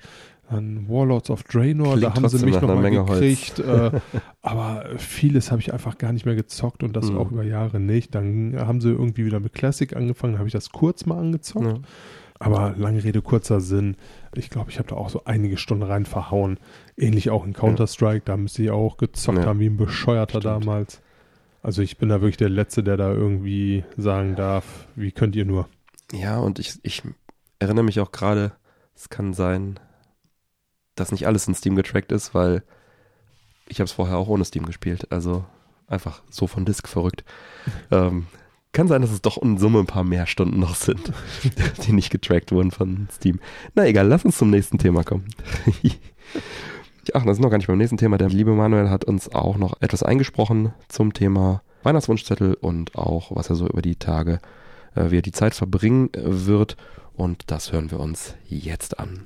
[0.51, 3.19] Dann Warlords of Draenor, Klingt da haben sie mich nach noch einer mal Menge Holz.
[3.21, 3.59] gekriegt.
[3.59, 3.91] äh,
[4.43, 7.19] aber vieles habe ich einfach gar nicht mehr gezockt und das Mhm.
[7.19, 8.15] auch über Jahre nicht.
[8.15, 11.67] Dann haben sie irgendwie wieder mit Classic angefangen, habe ich das kurz mal angezockt.
[11.67, 11.79] Ja.
[12.39, 13.97] Aber lange Rede, kurzer Sinn.
[14.35, 16.59] Ich glaube, ich habe da auch so einige Stunden rein verhauen.
[16.97, 19.47] Ähnlich auch in Counter-Strike, da müsste ich auch gezockt Ja.
[19.47, 20.45] haben wie ein Bescheuerter Stimmt.
[20.67, 21.01] damals.
[21.63, 25.47] Also ich bin da wirklich der Letzte, der da irgendwie sagen darf, wie könnt ihr
[25.47, 25.67] nur.
[26.13, 27.03] Ja, und ich, ich
[27.59, 28.53] erinnere mich auch gerade,
[28.95, 29.81] es kann sein,
[30.97, 32.63] dass nicht alles in Steam getrackt ist, weil
[33.69, 35.13] ich habe es vorher auch ohne Steam gespielt.
[35.13, 35.45] Also
[35.87, 37.25] einfach so von Disk verrückt.
[37.91, 38.27] ähm,
[38.73, 41.13] kann sein, dass es doch in Summe ein paar mehr Stunden noch sind,
[41.87, 43.41] die nicht getrackt wurden von Steam.
[43.75, 45.29] Na egal, lass uns zum nächsten Thema kommen.
[47.15, 48.19] Ach, das ist noch gar nicht beim nächsten Thema.
[48.19, 53.49] Der liebe Manuel hat uns auch noch etwas eingesprochen zum Thema Weihnachtswunschzettel und auch, was
[53.49, 54.41] er so über die Tage,
[54.95, 56.77] äh, wie er die Zeit verbringen äh, wird.
[57.15, 59.25] Und das hören wir uns jetzt an.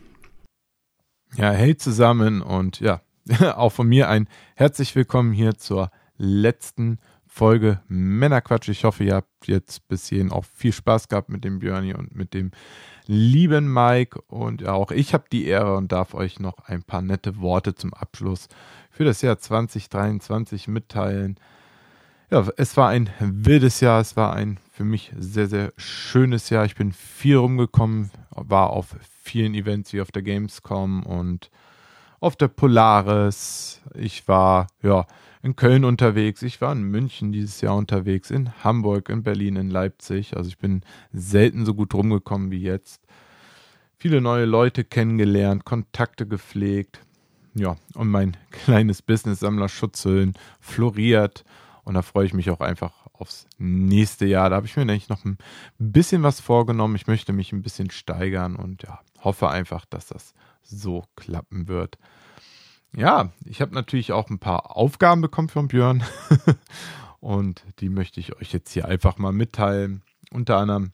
[1.36, 3.02] Ja, hey zusammen und ja,
[3.54, 8.68] auch von mir ein herzlich willkommen hier zur letzten Folge Männerquatsch.
[8.68, 12.16] Ich hoffe, ihr habt jetzt bis hierhin auch viel Spaß gehabt mit dem Björni und
[12.16, 12.50] mit dem
[13.06, 14.20] lieben Mike.
[14.22, 17.76] Und ja, auch ich habe die Ehre und darf euch noch ein paar nette Worte
[17.76, 18.48] zum Abschluss
[18.90, 21.38] für das Jahr 2023 mitteilen.
[22.28, 26.64] Ja, es war ein wildes Jahr, es war ein für mich sehr, sehr schönes Jahr.
[26.64, 31.50] Ich bin viel rumgekommen, war auf vielen Events wie auf der Gamescom und
[32.20, 33.80] auf der Polaris.
[33.94, 35.06] Ich war, ja,
[35.42, 39.70] in Köln unterwegs, ich war in München dieses Jahr unterwegs, in Hamburg, in Berlin, in
[39.70, 40.36] Leipzig.
[40.36, 43.02] Also ich bin selten so gut rumgekommen wie jetzt.
[43.96, 47.00] Viele neue Leute kennengelernt, Kontakte gepflegt.
[47.54, 51.44] Ja, und mein kleines Business Sammler Schutzhüllen floriert.
[51.84, 54.50] Und da freue ich mich auch einfach aufs nächste Jahr.
[54.50, 55.38] Da habe ich mir nämlich noch ein
[55.78, 56.96] bisschen was vorgenommen.
[56.96, 61.98] Ich möchte mich ein bisschen steigern und ja, hoffe einfach, dass das so klappen wird.
[62.92, 66.02] Ja, ich habe natürlich auch ein paar Aufgaben bekommen von Björn
[67.20, 70.02] und die möchte ich euch jetzt hier einfach mal mitteilen.
[70.32, 70.92] Unter anderem,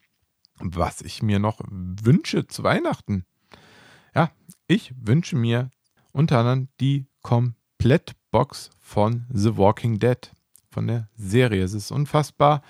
[0.59, 3.25] was ich mir noch wünsche zu Weihnachten.
[4.15, 4.31] Ja,
[4.67, 5.71] ich wünsche mir
[6.13, 10.33] unter anderem die Komplettbox von The Walking Dead,
[10.77, 11.65] von der Serie.
[11.65, 12.61] Es ist unfassbar.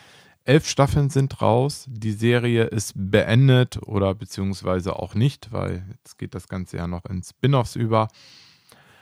[0.45, 1.87] Elf Staffeln sind raus.
[1.89, 7.05] Die Serie ist beendet oder beziehungsweise auch nicht, weil jetzt geht das Ganze ja noch
[7.07, 8.07] in Spin-offs über.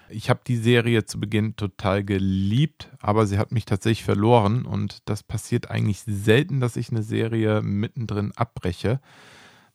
[0.09, 5.03] Ich habe die Serie zu Beginn total geliebt, aber sie hat mich tatsächlich verloren und
[5.05, 9.01] das passiert eigentlich selten, dass ich eine Serie mittendrin abbreche.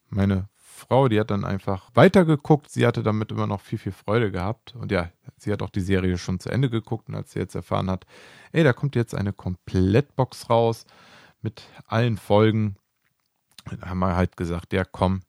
[0.09, 0.49] Meine
[0.79, 2.69] Frau, die hat dann einfach weitergeguckt.
[2.69, 4.75] Sie hatte damit immer noch viel, viel Freude gehabt.
[4.75, 7.09] Und ja, sie hat auch die Serie schon zu Ende geguckt.
[7.09, 8.05] Und als sie jetzt erfahren hat,
[8.51, 10.85] ey, da kommt jetzt eine Komplettbox raus
[11.41, 12.75] mit allen Folgen,
[13.81, 15.21] haben wir halt gesagt, ja, komm,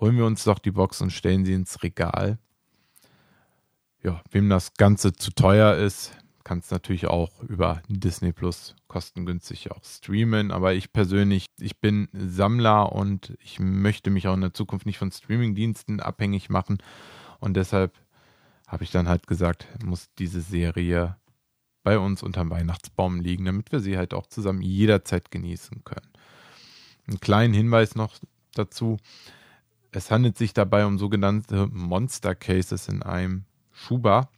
[0.00, 2.38] holen wir uns doch die Box und stellen sie ins Regal
[4.02, 6.12] ja, wem das Ganze zu teuer ist,
[6.44, 10.50] kann es natürlich auch über Disney Plus kostengünstig auch streamen.
[10.50, 14.98] Aber ich persönlich, ich bin Sammler und ich möchte mich auch in der Zukunft nicht
[14.98, 16.78] von Streamingdiensten abhängig machen.
[17.40, 17.92] Und deshalb
[18.66, 21.16] habe ich dann halt gesagt, muss diese Serie
[21.82, 26.08] bei uns unterm Weihnachtsbaum liegen, damit wir sie halt auch zusammen jederzeit genießen können.
[27.06, 28.16] Einen kleinen Hinweis noch
[28.54, 28.98] dazu.
[29.90, 34.30] Es handelt sich dabei um sogenannte Monster Cases in einem Schuba.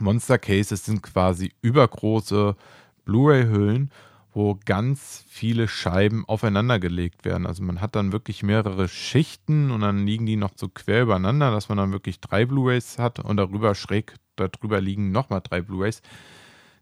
[0.00, 2.56] Monster Cases sind quasi übergroße
[3.04, 3.90] Blu-ray-Hüllen,
[4.32, 7.46] wo ganz viele Scheiben aufeinander gelegt werden.
[7.46, 11.50] Also man hat dann wirklich mehrere Schichten und dann liegen die noch so quer übereinander,
[11.50, 16.02] dass man dann wirklich drei Blu-rays hat und darüber schräg darüber liegen nochmal drei Blu-rays.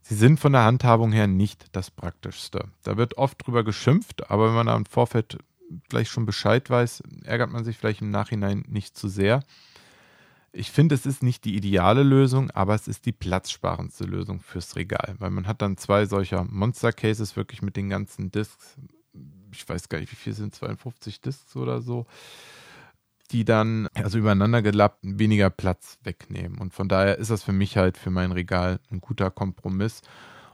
[0.02, 2.68] Sie sind von der Handhabung her nicht das Praktischste.
[2.82, 5.38] Da wird oft drüber geschimpft, aber wenn man da im Vorfeld
[5.88, 9.42] vielleicht schon Bescheid weiß, ärgert man sich vielleicht im Nachhinein nicht zu sehr.
[10.57, 14.76] Ich finde, es ist nicht die ideale Lösung, aber es ist die platzsparendste Lösung fürs
[14.76, 18.76] Regal, weil man hat dann zwei solcher Monster-Cases wirklich mit den ganzen Discs.
[19.52, 22.07] Ich weiß gar nicht, wie viel sind 52 Discs oder so,
[23.32, 26.59] die dann also übereinander gelappt weniger Platz wegnehmen.
[26.59, 30.02] Und von daher ist das für mich halt für mein Regal ein guter Kompromiss.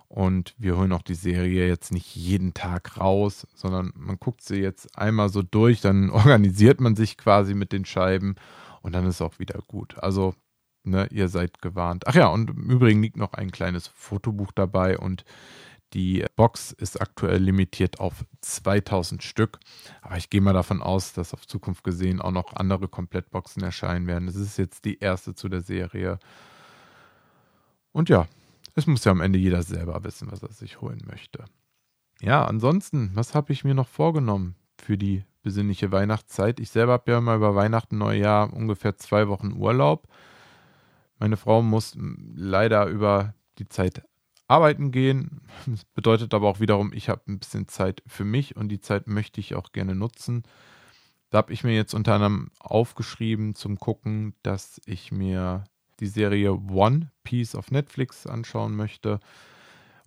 [0.09, 4.61] Und wir holen auch die Serie jetzt nicht jeden Tag raus, sondern man guckt sie
[4.61, 8.36] jetzt einmal so durch, dann organisiert man sich quasi mit den Scheiben
[8.83, 9.99] und dann ist auch wieder gut.
[9.99, 10.35] Also,
[10.85, 12.07] ne, ihr seid gewarnt.
[12.07, 15.24] Ach ja, und im Übrigen liegt noch ein kleines Fotobuch dabei und
[15.93, 19.59] die Box ist aktuell limitiert auf 2000 Stück.
[20.03, 24.07] Aber ich gehe mal davon aus, dass auf Zukunft gesehen auch noch andere Komplettboxen erscheinen
[24.07, 24.28] werden.
[24.28, 26.20] Es ist jetzt die erste zu der Serie.
[27.93, 28.28] Und ja,
[28.76, 31.45] es muss ja am Ende jeder selber wissen, was er sich holen möchte.
[32.20, 36.61] Ja, ansonsten, was habe ich mir noch vorgenommen für die besinnliche Weihnachtszeit.
[36.61, 40.07] Ich selber habe ja mal über Weihnachten, Neujahr ungefähr zwei Wochen Urlaub.
[41.18, 41.97] Meine Frau muss
[42.34, 44.03] leider über die Zeit
[44.49, 45.43] arbeiten gehen.
[45.66, 49.07] Das bedeutet aber auch wiederum, ich habe ein bisschen Zeit für mich und die Zeit
[49.07, 50.43] möchte ich auch gerne nutzen.
[51.30, 55.64] Da habe ich mir jetzt unter anderem aufgeschrieben zum Gucken, dass ich mir
[56.01, 59.20] die Serie One Piece auf Netflix anschauen möchte.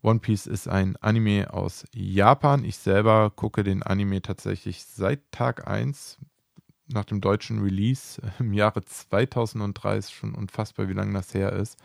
[0.04, 2.66] One Piece ist ein Anime aus Japan.
[2.66, 6.18] Ich selber gucke den Anime tatsächlich seit Tag 1
[6.88, 9.96] nach dem deutschen Release im Jahre 2003.
[9.96, 11.78] Ist schon unfassbar, wie lange das her ist.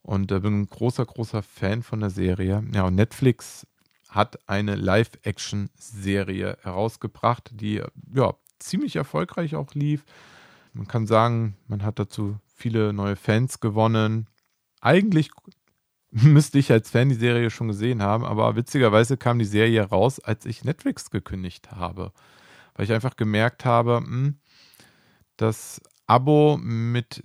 [0.00, 2.64] Und äh, bin ein großer, großer Fan von der Serie.
[2.72, 3.66] Ja, und Netflix
[4.08, 7.82] hat eine Live-Action-Serie herausgebracht, die
[8.14, 10.06] ja ziemlich erfolgreich auch lief.
[10.72, 14.28] Man kann sagen, man hat dazu viele neue Fans gewonnen.
[14.80, 15.30] Eigentlich
[16.10, 20.20] müsste ich als Fan die Serie schon gesehen haben, aber witzigerweise kam die Serie raus,
[20.20, 22.12] als ich Netflix gekündigt habe.
[22.74, 24.38] Weil ich einfach gemerkt habe, hm,
[25.36, 27.22] das Abo mit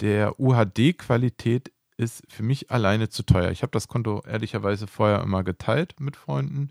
[0.00, 3.50] der UHD-Qualität ist für mich alleine zu teuer.
[3.50, 6.70] Ich habe das Konto ehrlicherweise vorher immer geteilt mit Freunden.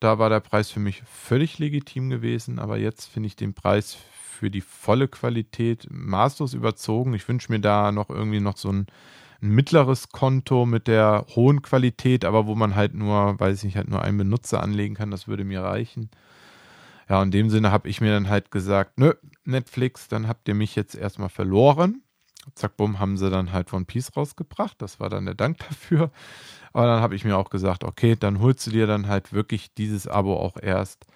[0.00, 3.96] Da war der Preis für mich völlig legitim gewesen, aber jetzt finde ich den Preis
[4.38, 7.14] für die volle Qualität maßlos überzogen.
[7.14, 8.86] Ich wünsche mir da noch irgendwie noch so ein,
[9.40, 13.76] ein, mittleres Konto mit der hohen Qualität, aber wo man halt nur, weiß ich nicht,
[13.76, 15.10] halt nur einen Benutzer anlegen kann.
[15.10, 16.10] Das würde mir reichen.
[17.08, 19.14] Ja, in dem Sinne habe ich mir dann halt gesagt, nö,
[19.44, 22.02] Netflix, dann habt ihr mich jetzt erstmal verloren.
[22.54, 24.80] Zack, bumm, haben sie dann halt One Piece rausgebracht.
[24.80, 26.10] Das war dann der Dank dafür.
[26.72, 29.74] Aber dann habe ich mir auch gesagt, okay, dann holst du dir dann halt wirklich
[29.74, 31.06] dieses Abo auch erst,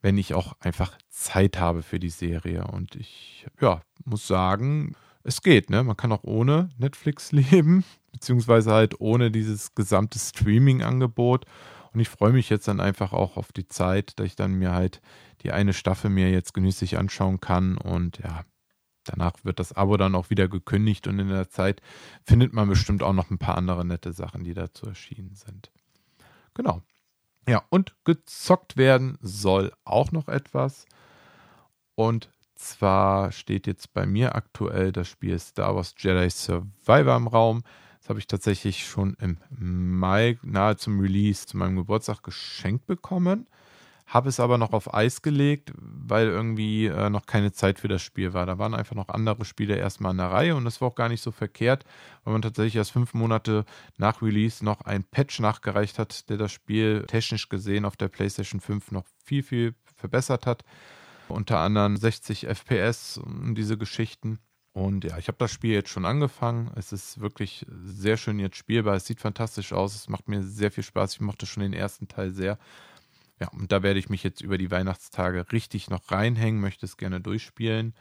[0.00, 2.64] wenn ich auch einfach Zeit habe für die Serie.
[2.64, 4.94] Und ich, ja, muss sagen,
[5.26, 5.82] es geht, ne?
[5.82, 11.46] Man kann auch ohne Netflix leben, beziehungsweise halt ohne dieses gesamte Streaming-Angebot.
[11.92, 14.72] Und ich freue mich jetzt dann einfach auch auf die Zeit, dass ich dann mir
[14.72, 15.00] halt
[15.42, 17.76] die eine Staffel mir jetzt genüsslich anschauen kann.
[17.78, 18.44] Und ja,
[19.04, 21.80] danach wird das Abo dann auch wieder gekündigt und in der Zeit
[22.22, 25.70] findet man bestimmt auch noch ein paar andere nette Sachen, die dazu erschienen sind.
[26.54, 26.82] Genau.
[27.48, 30.86] Ja, und gezockt werden soll auch noch etwas.
[31.94, 37.62] Und zwar steht jetzt bei mir aktuell das Spiel Star Wars Jedi Survivor im Raum.
[38.00, 43.46] Das habe ich tatsächlich schon im Mai nahe zum Release zu meinem Geburtstag geschenkt bekommen
[44.06, 48.02] habe es aber noch auf Eis gelegt, weil irgendwie äh, noch keine Zeit für das
[48.02, 48.46] Spiel war.
[48.46, 51.08] Da waren einfach noch andere Spiele erstmal in der Reihe und das war auch gar
[51.08, 51.84] nicht so verkehrt,
[52.22, 53.64] weil man tatsächlich erst fünf Monate
[53.96, 58.60] nach Release noch ein Patch nachgereicht hat, der das Spiel technisch gesehen auf der PlayStation
[58.60, 60.62] 5 noch viel, viel verbessert hat.
[61.28, 64.38] Unter anderem 60 FPS und diese Geschichten.
[64.72, 66.70] Und ja, ich habe das Spiel jetzt schon angefangen.
[66.76, 68.94] Es ist wirklich sehr schön jetzt spielbar.
[68.94, 69.94] Es sieht fantastisch aus.
[69.94, 71.14] Es macht mir sehr viel Spaß.
[71.14, 72.58] Ich mochte schon den ersten Teil sehr.
[73.40, 76.96] Ja, und da werde ich mich jetzt über die Weihnachtstage richtig noch reinhängen, möchte es
[76.96, 77.94] gerne durchspielen.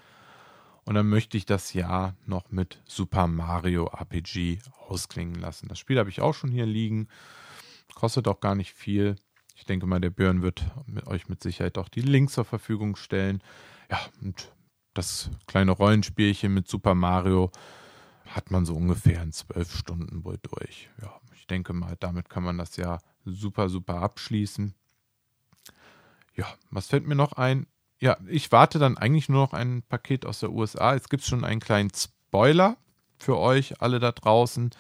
[0.86, 5.68] Und dann möchte ich das Jahr noch mit Super Mario RPG ausklingen lassen.
[5.68, 7.08] Das Spiel habe ich auch schon hier liegen.
[7.96, 9.16] Kostet auch gar nicht viel.
[9.56, 10.66] Ich denke mal, der Björn wird
[11.06, 13.42] euch mit Sicherheit auch die Links zur Verfügung stellen.
[13.90, 14.52] Ja, und
[14.94, 17.52] das kleine Rollenspielchen mit Super Mario
[18.28, 20.90] hat man so ungefähr in zwölf Stunden wohl durch.
[21.02, 24.74] Ja, ich denke mal, damit kann man das Jahr super, super abschließen.
[26.36, 27.68] Ja, was fällt mir noch ein?
[28.00, 30.94] Ja, ich warte dann eigentlich nur noch ein Paket aus der USA.
[30.94, 32.78] Jetzt gibt es schon einen kleinen Spoiler
[33.18, 34.72] für euch alle da draußen,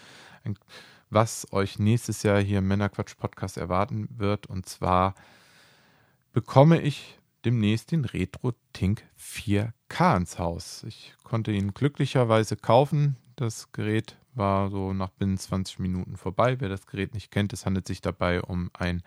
[1.09, 4.47] was euch nächstes Jahr hier im Männerquatsch Podcast erwarten wird.
[4.47, 5.15] Und zwar
[6.33, 10.83] bekomme ich demnächst den Retro Tink 4K ins Haus.
[10.83, 13.17] Ich konnte ihn glücklicherweise kaufen.
[13.35, 16.59] Das Gerät war so nach binnen 20 Minuten vorbei.
[16.59, 19.03] Wer das Gerät nicht kennt, es handelt sich dabei um ein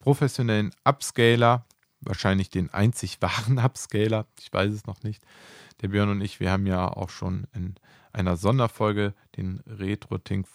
[0.00, 1.64] professionellen Upscaler,
[2.00, 5.24] wahrscheinlich den einzig wahren Upscaler, ich weiß es noch nicht.
[5.80, 7.76] Der Björn und ich, wir haben ja auch schon in
[8.12, 10.46] einer Sonderfolge den RetroTink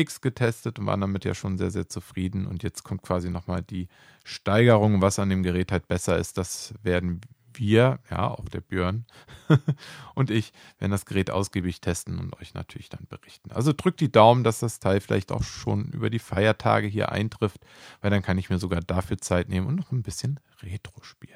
[0.00, 2.46] 5X getestet und waren damit ja schon sehr, sehr zufrieden.
[2.46, 3.88] Und jetzt kommt quasi nochmal die
[4.24, 6.38] Steigerung, was an dem Gerät halt besser ist.
[6.38, 7.20] Das werden
[7.54, 9.04] wir, ja, auch der Björn
[10.14, 13.50] und ich, werden das Gerät ausgiebig testen und euch natürlich dann berichten.
[13.50, 17.60] Also drückt die Daumen, dass das Teil vielleicht auch schon über die Feiertage hier eintrifft,
[18.00, 21.34] weil dann kann ich mir sogar dafür Zeit nehmen und noch ein bisschen Retro spielen.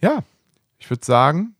[0.00, 0.22] Ja,
[0.78, 1.56] ich würde sagen,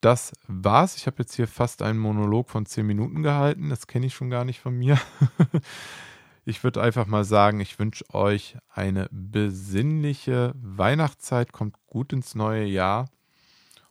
[0.00, 0.96] das war's.
[0.96, 3.70] Ich habe jetzt hier fast einen Monolog von 10 Minuten gehalten.
[3.70, 4.98] Das kenne ich schon gar nicht von mir.
[6.48, 12.64] Ich würde einfach mal sagen, ich wünsche euch eine besinnliche Weihnachtszeit, kommt gut ins neue
[12.64, 13.10] Jahr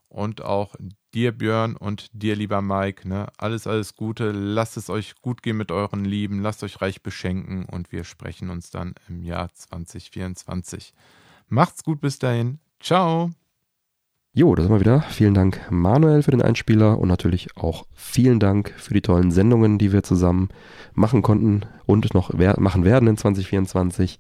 [0.10, 0.74] und auch
[1.14, 3.28] dir Björn und dir lieber Mike, ne?
[3.38, 7.66] Alles alles Gute, lasst es euch gut gehen mit euren Lieben, lasst euch reich beschenken
[7.66, 10.96] und wir sprechen uns dann im Jahr 2024.
[11.50, 12.60] Macht's gut bis dahin.
[12.80, 13.30] Ciao.
[14.38, 15.02] Jo, da sind wir wieder.
[15.02, 19.80] Vielen Dank Manuel für den Einspieler und natürlich auch vielen Dank für die tollen Sendungen,
[19.80, 20.50] die wir zusammen
[20.94, 24.20] machen konnten und noch machen werden in 2024.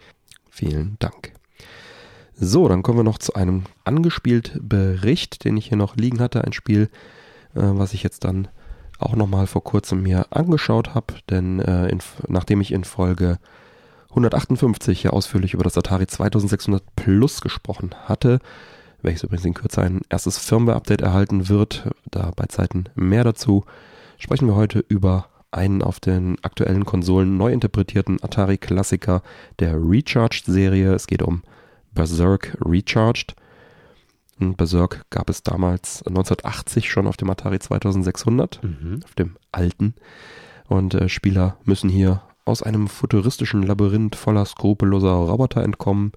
[0.49, 1.33] Vielen Dank.
[2.33, 6.43] So, dann kommen wir noch zu einem angespielt Bericht, den ich hier noch liegen hatte.
[6.43, 6.89] Ein Spiel,
[7.53, 8.47] äh, was ich jetzt dann
[8.97, 13.37] auch nochmal vor kurzem mir angeschaut habe, denn äh, in, nachdem ich in Folge
[14.09, 18.39] 158 ja ausführlich über das Atari 2600 Plus gesprochen hatte,
[19.01, 21.89] welches übrigens in Kürze ein erstes Firmware-Update erhalten wird.
[22.09, 23.65] Da bei Zeiten mehr dazu.
[24.17, 29.21] Sprechen wir heute über einen auf den aktuellen Konsolen neu interpretierten Atari-Klassiker
[29.59, 30.93] der Recharged-Serie.
[30.93, 31.43] Es geht um
[31.93, 33.35] Berserk Recharged.
[34.39, 38.99] Und Berserk gab es damals 1980 schon auf dem Atari 2600, mhm.
[39.03, 39.95] auf dem alten.
[40.67, 46.11] Und äh, Spieler müssen hier aus einem futuristischen Labyrinth voller skrupelloser Roboter entkommen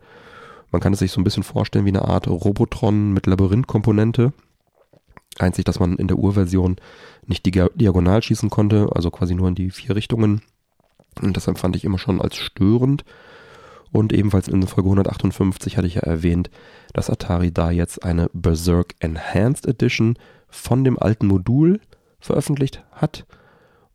[0.70, 4.32] man kann es sich so ein bisschen vorstellen wie eine Art Robotron mit Labyrinthkomponente.
[5.38, 6.76] Einzig, dass man in der Urversion
[7.26, 10.42] nicht diagonal schießen konnte, also quasi nur in die vier Richtungen.
[11.20, 13.04] Und das empfand ich immer schon als störend.
[13.92, 16.50] Und ebenfalls in Folge 158 hatte ich ja erwähnt,
[16.92, 20.16] dass Atari da jetzt eine Berserk Enhanced Edition
[20.48, 21.80] von dem alten Modul
[22.20, 23.26] veröffentlicht hat.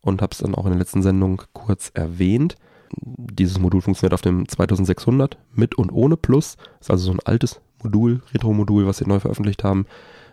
[0.02, 2.58] Und habe es dann auch in der letzten Sendung kurz erwähnt.
[2.92, 6.58] Dieses Modul funktioniert auf dem 2600 mit und ohne Plus.
[6.80, 9.86] Ist also so ein altes Modul, Retro-Modul, was sie neu veröffentlicht haben.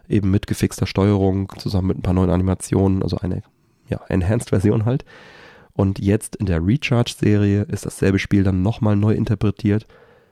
[0.09, 3.43] Eben mit gefixter Steuerung, zusammen mit ein paar neuen Animationen, also eine
[3.89, 5.05] ja, Enhanced-Version halt.
[5.75, 9.87] Und jetzt in der Recharge-Serie ist dasselbe Spiel dann nochmal neu interpretiert.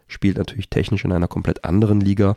[0.07, 2.37] Spielt natürlich technisch in einer komplett anderen Liga,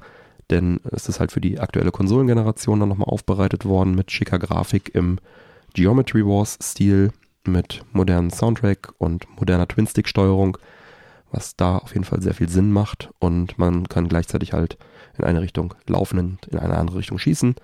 [0.49, 4.93] denn es ist halt für die aktuelle Konsolengeneration dann nochmal aufbereitet worden mit schicker Grafik
[4.93, 5.17] im
[5.73, 7.11] Geometry Wars-Stil,
[7.47, 10.57] mit modernen Soundtrack und moderner Twin-Stick-Steuerung,
[11.31, 14.77] was da auf jeden Fall sehr viel Sinn macht und man kann gleichzeitig halt
[15.17, 17.55] in eine Richtung laufen und in eine andere Richtung schießen.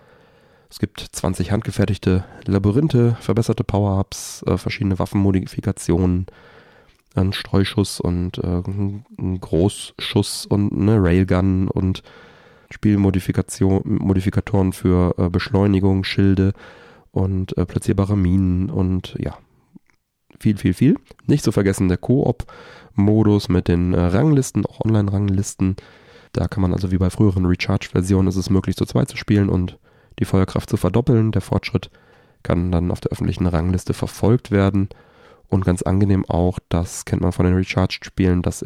[0.69, 6.27] Es gibt 20 handgefertigte Labyrinthe, verbesserte Power-Ups, äh, verschiedene Waffenmodifikationen,
[7.15, 12.03] einen Streuschuss und äh, einen Großschuss und eine Railgun und
[12.69, 16.53] Spielmodifikation, Modifikatoren für äh, Beschleunigung, Schilde
[17.11, 19.37] und äh, platzierbare Minen und ja,
[20.39, 20.95] viel, viel, viel.
[21.25, 25.75] Nicht zu vergessen der Koop-Modus mit den äh, Ranglisten, auch Online-Ranglisten.
[26.33, 29.49] Da kann man also wie bei früheren Recharge-Versionen ist es möglich, zu zweit zu spielen
[29.49, 29.77] und
[30.19, 31.31] die Feuerkraft zu verdoppeln.
[31.31, 31.89] Der Fortschritt
[32.43, 34.89] kann dann auf der öffentlichen Rangliste verfolgt werden.
[35.47, 38.63] Und ganz angenehm auch, das kennt man von den Recharged-Spielen, dass,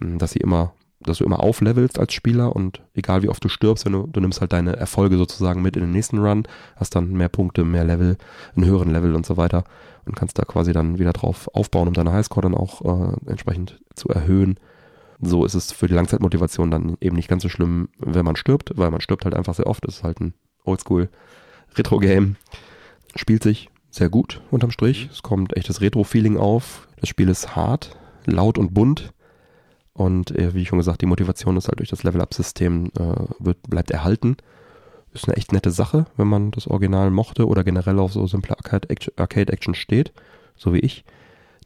[0.00, 3.84] dass sie immer, dass du immer auflevelst als Spieler und egal wie oft du stirbst,
[3.84, 6.44] wenn du, du nimmst halt deine Erfolge sozusagen mit in den nächsten Run,
[6.76, 8.16] hast dann mehr Punkte, mehr Level,
[8.54, 9.64] einen höheren Level und so weiter
[10.06, 13.80] und kannst da quasi dann wieder drauf aufbauen, um deine Highscore dann auch äh, entsprechend
[13.94, 14.58] zu erhöhen.
[15.20, 18.72] So ist es für die Langzeitmotivation dann eben nicht ganz so schlimm, wenn man stirbt,
[18.76, 19.86] weil man stirbt halt einfach sehr oft.
[19.86, 20.34] Das ist halt ein
[20.64, 21.08] Oldschool
[21.76, 22.36] Retro-Game.
[23.14, 25.08] Spielt sich sehr gut unterm Strich.
[25.10, 26.86] Es kommt echtes Retro-Feeling auf.
[27.00, 29.12] Das Spiel ist hart, laut und bunt.
[29.96, 34.36] Und äh, wie schon gesagt, die Motivation ist halt durch das Level-Up-System äh, bleibt erhalten.
[35.14, 38.54] Ist eine echt nette Sache, wenn man das Original mochte oder generell auf so simple
[38.58, 40.12] Arcade-Action steht,
[40.54, 41.04] so wie ich.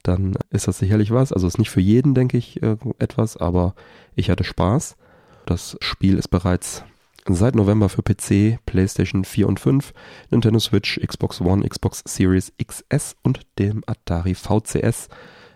[0.05, 1.33] Dann ist das sicherlich was.
[1.33, 3.74] Also ist nicht für jeden, denke ich, äh, etwas, aber
[4.14, 4.97] ich hatte Spaß.
[5.45, 6.85] Das Spiel ist bereits
[7.26, 9.93] seit November für PC, PlayStation 4 und 5,
[10.31, 15.09] Nintendo Switch, Xbox One, Xbox Series XS und dem Atari VCS.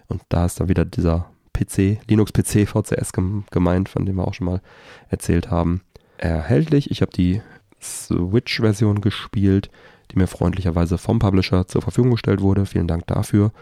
[0.09, 3.12] Und da ist dann wieder dieser PC, Linux PC VCS
[3.50, 4.61] gemeint, von dem wir auch schon mal
[5.09, 5.82] erzählt haben.
[6.18, 6.90] Erhältlich.
[6.90, 7.40] Ich habe die
[7.80, 9.70] Switch-Version gespielt,
[10.11, 12.66] die mir freundlicherweise vom Publisher zur Verfügung gestellt wurde.
[12.66, 13.52] Vielen Dank dafür.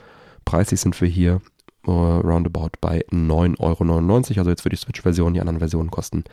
[0.45, 1.40] Preislich sind wir hier
[1.86, 4.38] uh, roundabout bei 9,99 Euro.
[4.40, 5.34] Also jetzt für die Switch-Version.
[5.34, 6.24] Die anderen Versionen kosten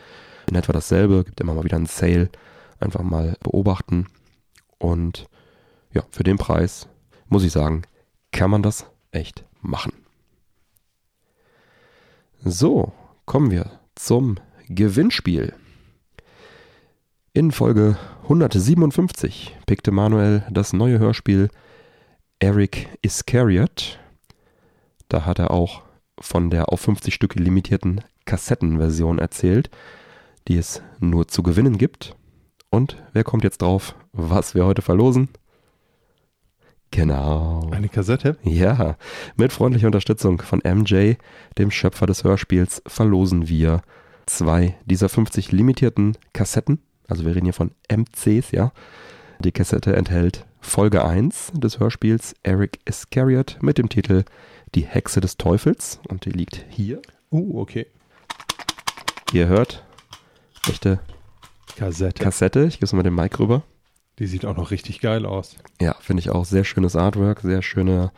[0.49, 1.23] in etwa dasselbe.
[1.23, 2.29] Gibt immer mal wieder einen Sale.
[2.79, 4.07] Einfach mal beobachten.
[4.77, 5.27] Und
[5.93, 6.87] ja, für den Preis
[7.27, 7.83] muss ich sagen,
[8.31, 9.93] kann man das echt machen.
[12.45, 12.93] So,
[13.25, 14.37] kommen wir zum
[14.69, 15.53] Gewinnspiel.
[17.33, 21.49] In Folge 157 pickte Manuel das neue Hörspiel
[22.39, 23.99] Eric Iscariot.
[25.09, 25.81] Da hat er auch
[26.17, 29.69] von der auf 50 Stücke limitierten Kassettenversion erzählt,
[30.47, 32.15] die es nur zu gewinnen gibt.
[32.69, 35.27] Und wer kommt jetzt drauf, was wir heute verlosen?
[36.91, 37.69] Genau.
[37.71, 38.37] Eine Kassette?
[38.43, 38.97] Ja,
[39.35, 41.13] mit freundlicher Unterstützung von MJ,
[41.57, 43.81] dem Schöpfer des Hörspiels, verlosen wir
[44.25, 46.79] zwei dieser 50 limitierten Kassetten.
[47.07, 48.71] Also wir reden hier von MCs, ja.
[49.39, 54.23] Die Kassette enthält Folge 1 des Hörspiels Eric Iscariot mit dem Titel
[54.75, 57.01] Die Hexe des Teufels und die liegt hier.
[57.31, 57.87] Uh, okay.
[59.31, 59.83] Ihr hört
[60.67, 60.99] echte
[61.75, 62.23] Kassette.
[62.23, 62.65] Kassette.
[62.65, 63.63] Ich gebe mal den Mic rüber.
[64.19, 65.55] Die sieht auch noch richtig geil aus.
[65.81, 66.43] Ja, finde ich auch.
[66.43, 68.11] Sehr schönes Artwork, sehr schöner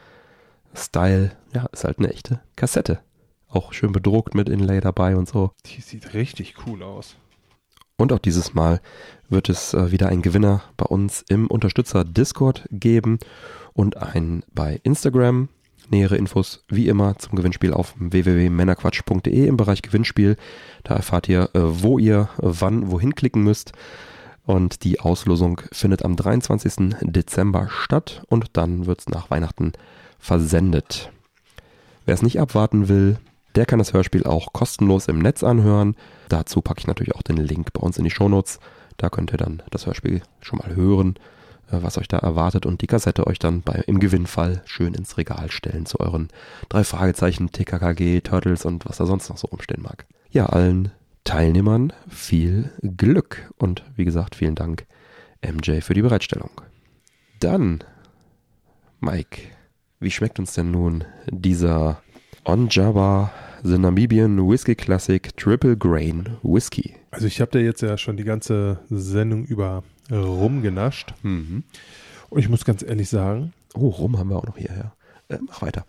[0.73, 1.31] Style.
[1.53, 2.99] Ja, ist halt eine echte Kassette.
[3.47, 5.51] Auch schön bedruckt mit Inlay dabei und so.
[5.65, 7.17] Die sieht richtig cool aus.
[7.97, 8.81] Und auch dieses Mal
[9.29, 13.19] wird es äh, wieder einen Gewinner bei uns im Unterstützer Discord geben
[13.73, 15.49] und einen bei Instagram.
[15.89, 20.37] Nähere Infos wie immer zum Gewinnspiel auf www.männerquatsch.de im Bereich Gewinnspiel.
[20.83, 23.73] Da erfahrt ihr, äh, wo ihr wann wohin klicken müsst.
[24.51, 26.93] Und die Auslosung findet am 23.
[27.03, 29.71] Dezember statt und dann wird es nach Weihnachten
[30.19, 31.09] versendet.
[32.05, 33.17] Wer es nicht abwarten will,
[33.55, 35.95] der kann das Hörspiel auch kostenlos im Netz anhören.
[36.27, 38.59] Dazu packe ich natürlich auch den Link bei uns in die Shownotes.
[38.97, 41.15] Da könnt ihr dann das Hörspiel schon mal hören,
[41.69, 45.49] was euch da erwartet und die Kassette euch dann bei, im Gewinnfall schön ins Regal
[45.49, 46.27] stellen zu euren
[46.67, 50.05] drei Fragezeichen, TKKG, Turtles und was da sonst noch so rumstehen mag.
[50.29, 50.91] Ja, allen
[51.23, 54.85] Teilnehmern viel Glück und wie gesagt, vielen Dank
[55.43, 56.49] MJ für die Bereitstellung.
[57.39, 57.83] Dann,
[58.99, 59.41] Mike,
[59.99, 62.01] wie schmeckt uns denn nun dieser
[62.45, 63.31] On Java
[63.63, 66.95] The Namibian Whiskey Classic Triple Grain Whisky?
[67.11, 71.13] Also ich habe da jetzt ja schon die ganze Sendung über rumgenascht.
[71.23, 71.63] Mhm.
[72.29, 74.93] Und ich muss ganz ehrlich sagen, Oh, Rum haben wir auch noch hierher.
[75.29, 75.85] Äh, mach weiter.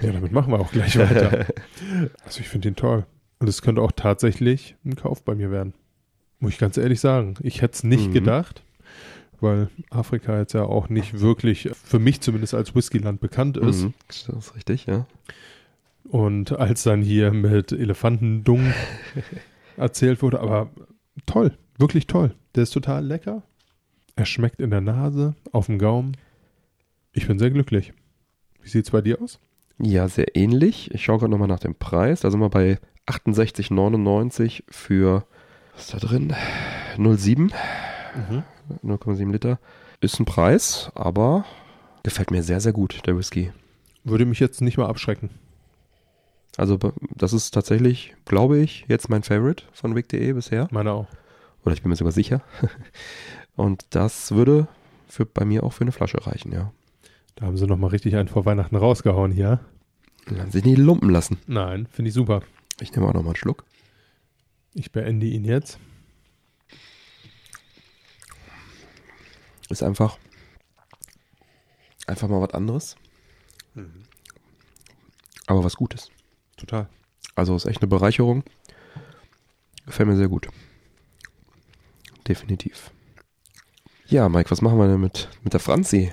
[0.00, 1.46] ja, damit machen wir auch gleich weiter.
[2.24, 3.04] Also ich finde den toll.
[3.40, 5.74] Und es könnte auch tatsächlich ein Kauf bei mir werden.
[6.40, 7.34] Muss ich ganz ehrlich sagen.
[7.42, 8.14] Ich hätte es nicht Mhm.
[8.14, 8.62] gedacht,
[9.40, 13.82] weil Afrika jetzt ja auch nicht wirklich, für mich zumindest als Whiskyland bekannt ist.
[13.84, 13.94] Mhm.
[14.08, 15.06] Das ist richtig, ja.
[16.04, 18.72] Und als dann hier mit Elefantendung
[19.76, 20.70] erzählt wurde, aber
[21.26, 22.34] toll, wirklich toll.
[22.54, 23.42] Der ist total lecker.
[24.16, 26.16] Er schmeckt in der Nase, auf dem Gaumen.
[27.12, 27.92] Ich bin sehr glücklich.
[28.62, 29.38] Wie sieht's bei dir aus?
[29.80, 30.90] Ja, sehr ähnlich.
[30.92, 32.20] Ich schaue gerade nochmal nach dem Preis.
[32.20, 32.78] Da sind wir bei
[33.08, 35.24] 68,99 für,
[35.74, 36.34] was ist da drin?
[36.96, 37.52] 0,7,
[38.84, 39.58] 0,7 Liter.
[40.00, 41.44] Ist ein Preis, aber
[42.02, 43.52] gefällt mir sehr, sehr gut, der Whisky.
[44.04, 45.30] Würde mich jetzt nicht mal abschrecken.
[46.56, 46.78] Also
[47.14, 50.68] das ist tatsächlich, glaube ich, jetzt mein Favorite von Wick.de bisher.
[50.70, 51.06] Meine auch.
[51.64, 52.42] Oder ich bin mir sogar sicher.
[53.56, 54.68] Und das würde
[55.08, 56.72] für, bei mir auch für eine Flasche reichen, ja.
[57.36, 59.60] Da haben sie nochmal richtig einen vor Weihnachten rausgehauen hier.
[60.26, 61.38] Dann sich nicht lumpen lassen.
[61.46, 62.42] Nein, finde ich super.
[62.80, 63.64] Ich nehme auch nochmal einen Schluck.
[64.74, 65.78] Ich beende ihn jetzt.
[69.68, 70.18] Ist einfach,
[72.06, 72.96] einfach mal was anderes.
[75.46, 76.10] Aber was Gutes.
[76.56, 76.88] Total.
[77.34, 78.44] Also ist echt eine Bereicherung.
[79.86, 80.48] Gefällt mir sehr gut.
[82.26, 82.92] Definitiv.
[84.06, 86.12] Ja, Mike, was machen wir denn mit, mit der Franzi?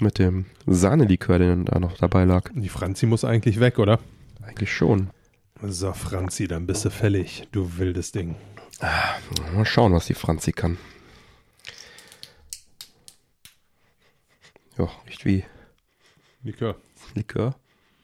[0.00, 2.50] Mit dem Sahnelikör, der da noch dabei lag.
[2.54, 4.00] Die Franzi muss eigentlich weg, oder?
[4.42, 5.10] Eigentlich schon.
[5.64, 8.34] So, Franzi, dann bist du fällig, du wildes Ding.
[8.80, 10.76] Mal schauen, was die Franzi kann.
[14.76, 15.44] Ja, riecht wie
[16.42, 16.74] Likör.
[17.14, 17.54] Likör.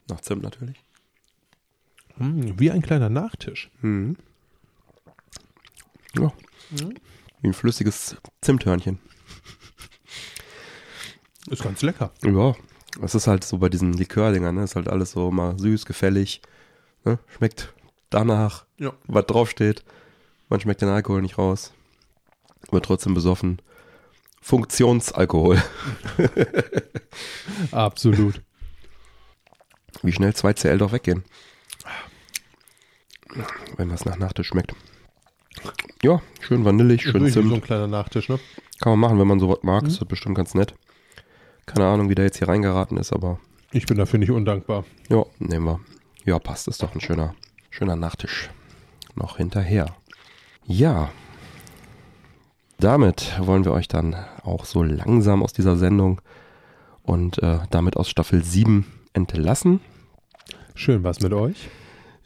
[0.07, 0.77] Nach Zimt natürlich.
[2.15, 3.69] Hm, wie ein kleiner Nachtisch.
[3.81, 4.15] Mhm.
[6.17, 6.31] Ja.
[7.41, 8.99] Wie ein flüssiges Zimthörnchen.
[11.49, 12.13] Ist ganz lecker.
[12.23, 12.55] Ja,
[13.01, 14.63] es ist halt so bei diesen Likördingern, ne?
[14.63, 16.41] Ist halt alles so mal süß, gefällig.
[17.05, 17.19] Ne?
[17.27, 17.73] Schmeckt
[18.09, 18.93] danach, Ja.
[19.07, 19.83] was draufsteht.
[20.49, 21.73] Man schmeckt den Alkohol nicht raus.
[22.71, 23.61] Wird trotzdem besoffen.
[24.41, 25.61] Funktionsalkohol.
[27.71, 28.41] Absolut.
[30.01, 31.23] Wie schnell 2CL doch weggehen.
[33.77, 34.73] Wenn was nach Nachtisch schmeckt.
[36.01, 37.53] Ja, schön vanillig, schön wirklich so Zimt.
[37.53, 38.39] ein kleiner Nachtisch, ne?
[38.79, 39.83] Kann man machen, wenn man sowas mag.
[39.83, 39.89] Mhm.
[39.89, 40.73] Ist das bestimmt ganz nett.
[41.65, 43.39] Keine Ahnung, wie der jetzt hier reingeraten ist, aber
[43.71, 44.85] Ich bin dafür nicht undankbar.
[45.09, 45.79] ja, nehmen wir.
[46.29, 46.67] Ja, passt.
[46.67, 47.33] Ist doch ein schöner,
[47.71, 48.51] schöner Nachtisch.
[49.15, 49.87] Noch hinterher.
[50.63, 51.09] Ja.
[52.77, 56.21] Damit wollen wir euch dann auch so langsam aus dieser Sendung
[57.01, 59.79] und äh, damit aus Staffel 7 entlassen.
[60.75, 61.67] Schön was mit euch.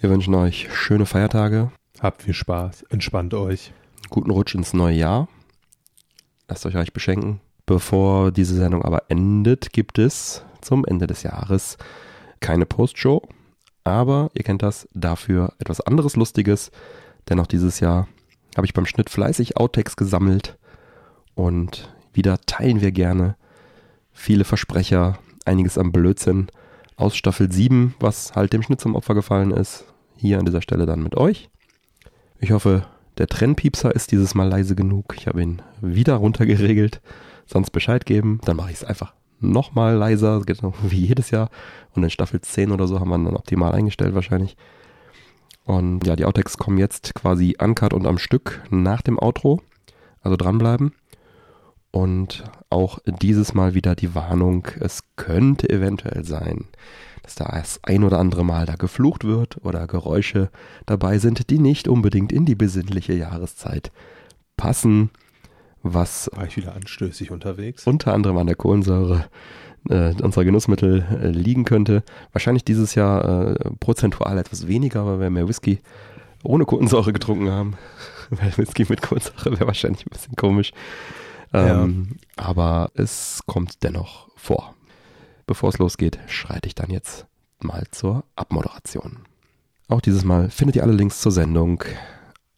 [0.02, 2.84] Wir wünschen euch schöne Feiertage, Habt viel Spaß.
[2.90, 3.72] Entspannt euch.
[4.10, 5.30] guten Rutsch ins neue Jahr.
[6.50, 7.40] Lasst euch reich beschenken.
[7.66, 11.78] Bevor diese Sendung aber endet, gibt es zum Ende des Jahres
[12.42, 13.22] keine Postshow.
[13.84, 16.72] Aber ihr kennt das, dafür etwas anderes Lustiges.
[17.30, 18.08] Denn auch dieses Jahr
[18.56, 20.58] habe ich beim Schnitt fleißig Outtakes gesammelt.
[21.36, 23.36] Und wieder teilen wir gerne
[24.12, 26.48] viele Versprecher, einiges am Blödsinn
[26.96, 29.86] aus Staffel 7, was halt dem Schnitt zum Opfer gefallen ist.
[30.16, 31.50] Hier an dieser Stelle dann mit euch.
[32.40, 32.86] Ich hoffe,
[33.18, 35.16] der Trennpiepser ist dieses Mal leise genug.
[35.18, 37.02] Ich habe ihn wieder runtergeregelt.
[37.46, 38.40] Sonst Bescheid geben.
[38.46, 39.14] Dann mache ich es einfach
[39.44, 41.50] nochmal leiser, genau wie jedes Jahr.
[41.96, 44.58] Und in Staffel 10 oder so haben wir dann optimal eingestellt wahrscheinlich.
[45.66, 49.62] Und ja, die Outtakes kommen jetzt quasi uncut und am Stück nach dem Outro.
[50.22, 50.94] Also dranbleiben.
[51.92, 56.66] Und auch dieses Mal wieder die Warnung, es könnte eventuell sein,
[57.22, 60.50] dass da das ein oder andere Mal da geflucht wird oder Geräusche
[60.88, 63.92] dabei sind, die nicht unbedingt in die besinnliche Jahreszeit
[64.58, 65.12] passen,
[65.84, 67.86] was War ich wieder anstößig unterwegs?
[67.86, 69.26] unter anderem an der Kohlensäure
[69.90, 72.04] äh, unserer Genussmittel äh, liegen könnte.
[72.32, 75.82] Wahrscheinlich dieses Jahr äh, prozentual etwas weniger, weil wir mehr Whisky
[76.44, 77.78] ohne Kohlensäure getrunken haben.
[78.30, 80.72] weil Whisky mit Kohlensäure wäre wahrscheinlich ein bisschen komisch.
[81.54, 84.74] Ähm, Aber es kommt dennoch vor.
[85.46, 87.26] Bevor es losgeht, schreite ich dann jetzt
[87.62, 89.20] mal zur Abmoderation.
[89.90, 91.84] Auch dieses Mal findet ihr alle Links zur Sendung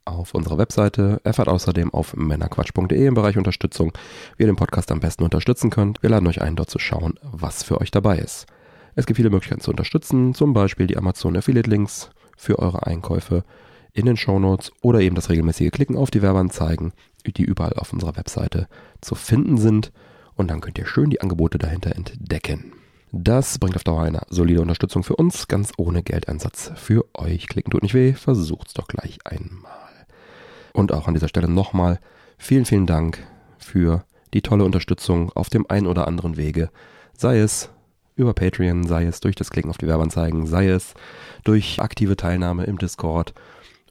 [0.06, 1.20] auf unserer Webseite.
[1.24, 3.92] Erfahrt außerdem auf männerquatsch.de im Bereich Unterstützung,
[4.38, 6.02] wie ihr den Podcast am besten unterstützen könnt.
[6.02, 8.46] Wir laden euch ein, dort zu schauen, was für euch dabei ist.
[8.96, 13.44] Es gibt viele Möglichkeiten zu unterstützen, zum Beispiel die Amazon Affiliate Links für eure Einkäufe
[13.92, 16.94] in den Shownotes oder eben das regelmäßige Klicken auf die Werbeanzeigen,
[17.26, 18.68] die überall auf unserer Webseite
[19.02, 19.92] zu finden sind.
[20.36, 22.74] Und dann könnt ihr schön die Angebote dahinter entdecken.
[23.12, 27.48] Das bringt auf Dauer eine solide Unterstützung für uns, ganz ohne Geldeinsatz für euch.
[27.48, 29.85] Klicken tut nicht weh, versucht's doch gleich einmal.
[30.76, 32.00] Und auch an dieser Stelle nochmal
[32.38, 33.26] vielen, vielen Dank
[33.58, 34.04] für
[34.34, 36.70] die tolle Unterstützung auf dem einen oder anderen Wege.
[37.18, 37.70] Sei es
[38.18, 40.94] über Patreon, sei es durch das Klicken auf die Werbeanzeigen, sei es
[41.46, 43.34] durch aktive Teilnahme im Discord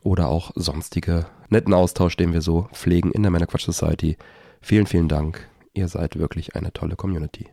[0.02, 4.18] oder auch sonstige netten Austausch, den wir so pflegen in der Männerquatsch Society.
[4.60, 5.48] Vielen, vielen Dank.
[5.72, 7.48] Ihr seid wirklich eine tolle Community.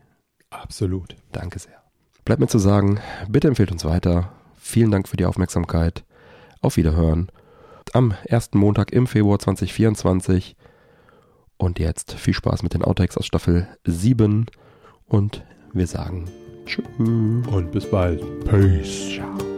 [0.49, 1.15] Absolut.
[1.31, 1.81] Danke sehr.
[2.25, 4.33] Bleibt mir zu sagen, bitte empfehlt uns weiter.
[4.57, 6.03] Vielen Dank für die Aufmerksamkeit.
[6.59, 7.31] Auf Wiederhören.
[7.93, 10.55] Am ersten Montag im Februar 2024.
[11.57, 14.45] Und jetzt viel Spaß mit den Outtakes aus Staffel 7.
[15.07, 16.25] Und wir sagen
[16.65, 16.85] Tschüss.
[16.97, 18.21] Und bis bald.
[18.45, 19.15] Peace.
[19.15, 19.50] Ciao.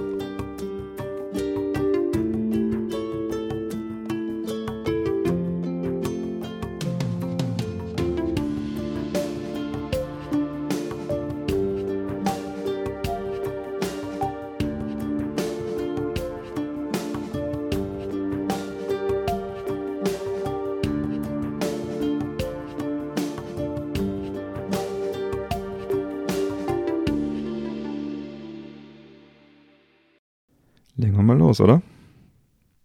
[31.54, 31.82] Los, oder?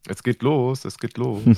[0.07, 1.43] Es geht los, es geht los.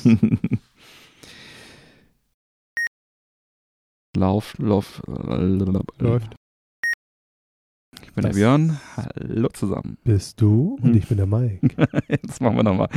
[4.17, 6.35] Lauf, lauf, Läuft.
[8.03, 8.37] Ich bin der Was?
[8.37, 8.81] Björn.
[8.97, 9.99] Hallo zusammen.
[10.05, 10.95] Bist du und Hm.
[10.99, 11.69] ich bin der Mike.
[12.09, 12.89] Jetzt machen wir nochmal.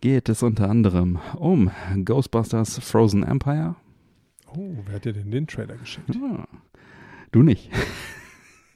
[0.00, 1.70] Geht es unter anderem um
[2.04, 3.76] Ghostbusters Frozen Empire?
[4.54, 6.10] Oh, wer hat dir denn den Trailer geschickt?
[6.22, 6.46] Ah,
[7.32, 7.70] du nicht.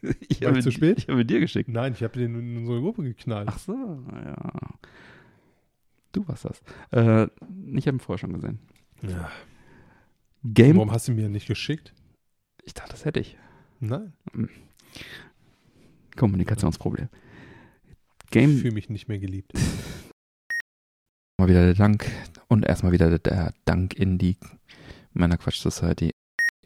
[0.29, 0.99] Ich War habe ich zu spät?
[0.99, 1.69] Ich habe dir geschickt.
[1.69, 3.49] Nein, ich habe den in unsere Gruppe geknallt.
[3.51, 4.53] Ach so, ja.
[6.13, 6.63] Du warst das.
[6.91, 7.29] Äh,
[7.77, 8.59] ich habe ihn vorher schon gesehen.
[9.03, 9.31] Ja.
[10.43, 10.77] Game.
[10.77, 11.93] Warum hast du mir nicht geschickt?
[12.65, 13.37] Ich dachte, das hätte ich.
[13.81, 14.13] Nein,
[16.17, 17.09] Kommunikationsproblem.
[18.25, 18.59] ich Game.
[18.59, 19.53] fühle mich nicht mehr geliebt.
[21.39, 22.11] Mal wieder der Dank
[22.49, 24.37] und erstmal wieder der Dank in die
[25.13, 26.11] meiner Quatsch Society.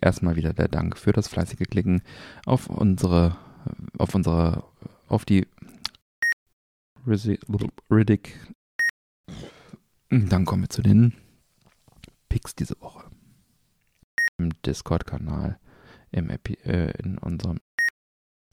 [0.04, 2.02] Erstmal wieder der Dank für das fleißige Klicken
[2.44, 3.38] auf unsere,
[3.96, 4.62] auf unsere,
[5.08, 5.46] auf die
[7.06, 8.38] Riddick.
[10.10, 11.14] Dann kommen wir zu den
[12.28, 13.10] Picks diese Woche.
[14.36, 15.58] Im Discord-Kanal,
[16.10, 17.60] im Epi äh, in unserem.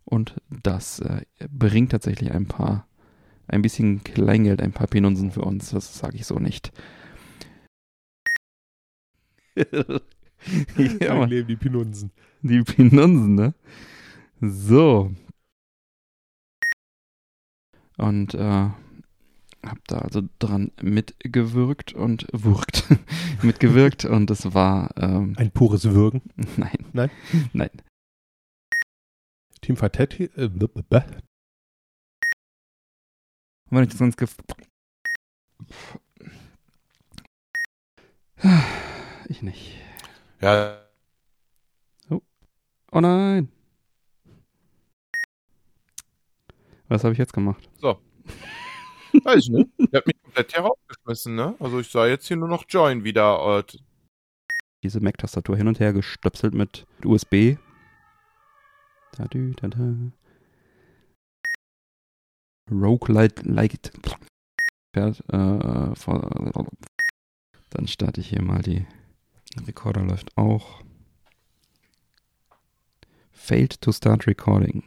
[0.05, 2.87] Und das äh, bringt tatsächlich ein paar
[3.47, 6.71] ein bisschen Kleingeld, ein paar Pinunsen für uns, das sage ich so nicht.
[10.99, 12.11] ja, Mann, leben die Pinunsen.
[12.41, 13.53] die Pinunsen, ne?
[14.41, 15.11] So.
[17.97, 18.69] Und äh,
[19.63, 22.85] hab da also dran mitgewirkt und wirkt,
[23.43, 26.21] mitgewirkt und es war, ähm, Ein pures Würgen.
[26.57, 26.85] nein.
[26.93, 27.11] Nein?
[27.53, 27.69] Nein.
[29.61, 30.23] Team Fattetti.
[30.35, 30.49] Äh,
[33.69, 34.35] wenn ich das sonst gef
[39.29, 39.77] Ich nicht.
[40.41, 40.81] Ja,
[42.93, 43.49] Oh nein.
[46.89, 47.69] Was habe ich jetzt gemacht?
[49.23, 49.69] weiß ich nicht.
[49.79, 51.55] Der hat mich komplett hier rausgeschmissen, ne?
[51.59, 53.59] Also ich sah jetzt hier nur noch Join wieder.
[53.59, 53.77] Äh,
[54.83, 57.55] Diese Mac-Tastatur hin und her gestöpselt mit USB.
[59.13, 60.11] Da, dü, da, da.
[62.69, 63.91] Roguelite Light.
[64.93, 66.67] Fährt, äh, vor,
[67.69, 68.85] dann starte ich hier mal die.
[69.67, 70.81] Recorder läuft auch.
[73.31, 74.83] Failed to start recording.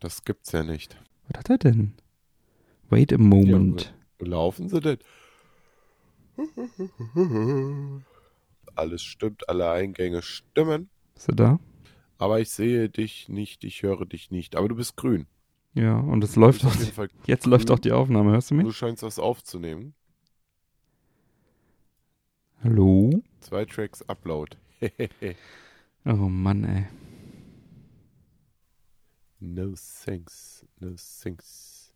[0.00, 0.96] das gibt's ja nicht.
[1.28, 1.94] Was hat er denn?
[2.88, 3.94] Wait a moment.
[4.18, 4.98] Wo laufen sie denn?
[8.74, 10.88] Alles stimmt, alle Eingänge stimmen.
[11.14, 11.60] Ist er da?
[12.18, 14.56] Aber ich sehe dich nicht, ich höre dich nicht.
[14.56, 15.26] Aber du bist grün.
[15.74, 16.74] Ja, und es läuft auch.
[17.26, 18.32] Jetzt läuft auch die Aufnahme.
[18.32, 18.66] Hörst du mich?
[18.66, 19.94] du scheinst was aufzunehmen.
[22.62, 23.10] Hallo?
[23.40, 24.56] Zwei Tracks Upload.
[26.04, 26.86] Oh Mann, ey.
[29.38, 31.92] no thanks, no thanks.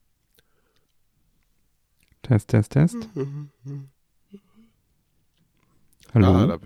[2.23, 3.09] Test, Test, Test.
[6.15, 6.29] Hallo?
[6.29, 6.59] Ah, da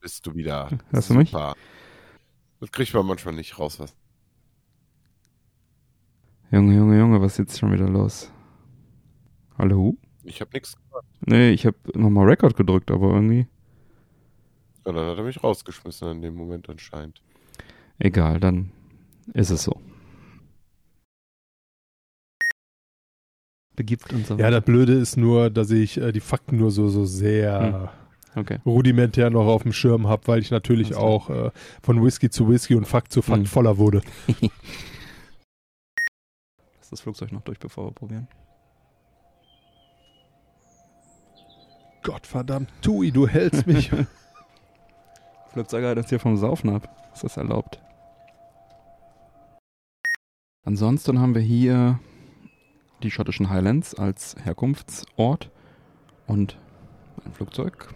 [0.00, 0.68] bist du wieder.
[0.90, 1.30] Hörst du mich?
[1.30, 3.96] Das kriegt man manchmal nicht raus, was.
[6.50, 8.30] Junge, Junge, Junge, was ist jetzt schon wieder los?
[9.56, 9.96] Hallo?
[10.24, 11.06] Ich habe nichts gehört.
[11.26, 13.46] Nee, ich habe nochmal Record gedrückt, aber irgendwie.
[14.86, 17.22] Ja, dann hat er mich rausgeschmissen in dem Moment anscheinend.
[17.98, 18.70] Egal, dann
[19.32, 19.80] ist es so.
[23.76, 24.36] begibt und so.
[24.36, 27.92] Ja, das Blöde ist nur, dass ich äh, die Fakten nur so, so sehr
[28.36, 28.58] okay.
[28.64, 31.02] rudimentär noch auf dem Schirm habe, weil ich natürlich klar.
[31.02, 31.50] auch äh,
[31.82, 33.46] von Whisky zu Whisky und Fakt zu Fakt Mhm.
[33.46, 34.02] voller wurde.
[36.78, 38.28] Lass das Flugzeug noch durch, bevor wir probieren.
[42.04, 43.90] Gottverdammt, Tui, du hältst mich.
[45.52, 47.10] Flugzeuge hat uns hier vom Saufen ab.
[47.14, 47.80] Ist das erlaubt?
[50.66, 51.98] Ansonsten haben wir hier
[53.02, 55.50] die schottischen Highlands als Herkunftsort
[56.26, 56.58] und
[57.24, 57.88] ein Flugzeug.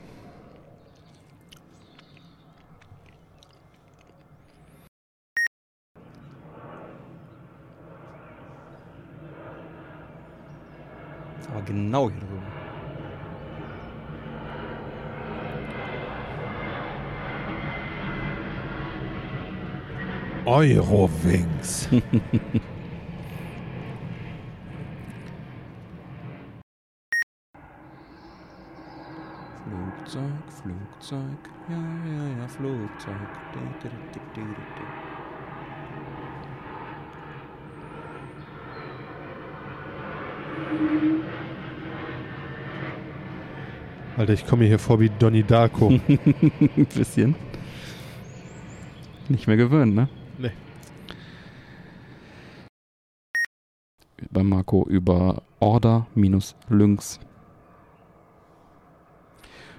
[11.50, 12.47] Aber genau hier drüben.
[20.48, 21.88] Eurowings.
[29.90, 31.20] Flugzeug, Flugzeug,
[31.68, 33.14] ja, ja, ja, Flugzeug.
[44.16, 45.88] Alter, ich komme mir hier vor wie Donnie Darko.
[45.88, 47.34] Ein bisschen.
[49.28, 50.08] Nicht mehr gewöhnt, ne?
[50.38, 50.52] Nee.
[54.30, 57.18] Bei Marco über Order minus Lynx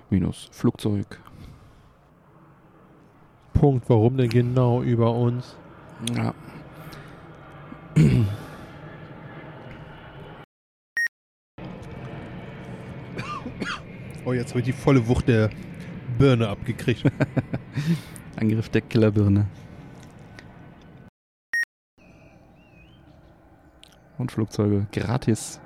[0.10, 1.20] minus Flugzeug.
[3.54, 5.56] Punkt, warum denn genau über uns?
[6.16, 6.34] Ja.
[14.26, 15.50] Oh, jetzt habe ich die volle Wucht der
[16.20, 17.04] Birne abgekriegt.
[18.36, 19.48] Angriff der Killerbirne.
[24.20, 25.62] Und Flugzeuge gratis.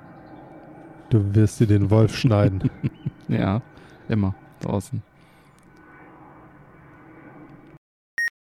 [1.10, 2.70] Du wirst dir den Wolf schneiden.
[3.26, 3.62] Ja,
[4.06, 5.02] immer draußen.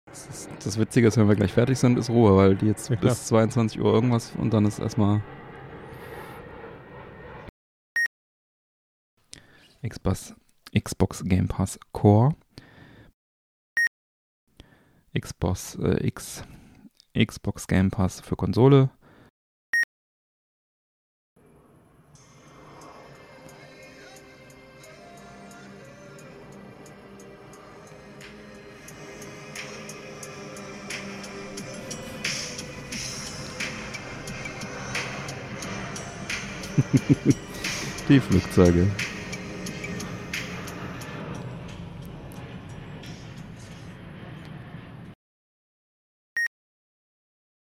[0.07, 2.89] Das, ist, das Witzige ist, wenn wir gleich fertig sind, ist Ruhe, weil die jetzt
[2.89, 5.21] Ja, bis 22 Uhr irgendwas und dann ist erstmal
[9.87, 10.35] Xbox,
[10.75, 12.35] Xbox Game Pass Core.
[15.15, 16.43] Xbox äh, X
[17.15, 18.89] Xbox Game Pass für Konsole.
[38.09, 38.89] Die Flugzeuge.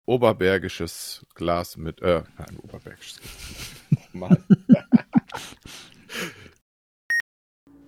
[0.06, 4.10] Oberbergisches Glas mit, äh, nein, oberbergisches Glas.
[4.14, 4.38] Mal.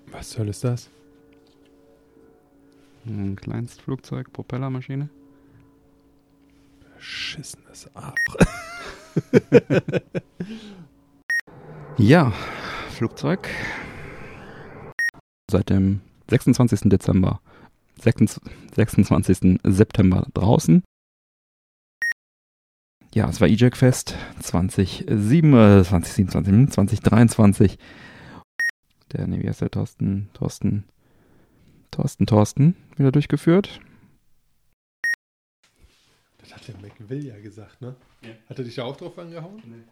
[0.07, 0.89] Was soll ist das?
[3.05, 5.09] Ein Kleinstflugzeug, Propellermaschine.
[6.95, 8.15] Beschissenes Arsch.
[11.99, 12.31] Ja,
[12.91, 13.49] Flugzeug.
[15.51, 16.83] Seit dem 26.
[16.85, 17.41] Dezember,
[17.99, 18.41] 26
[18.73, 19.59] 26.
[19.65, 20.81] September draußen.
[23.13, 27.77] Ja, es war EJAC Fest 2007, äh, 2027, hm, 2023.
[29.11, 30.85] Der, nee, wie heißt der, Thorsten, Thorsten,
[31.91, 33.81] Thorsten, Thorsten, wieder durchgeführt.
[36.37, 37.97] Das hat der McVill ja gesagt, ne?
[38.21, 38.29] Ja.
[38.49, 39.61] Hat er dich da auch drauf angehauen?
[39.65, 39.83] Nee.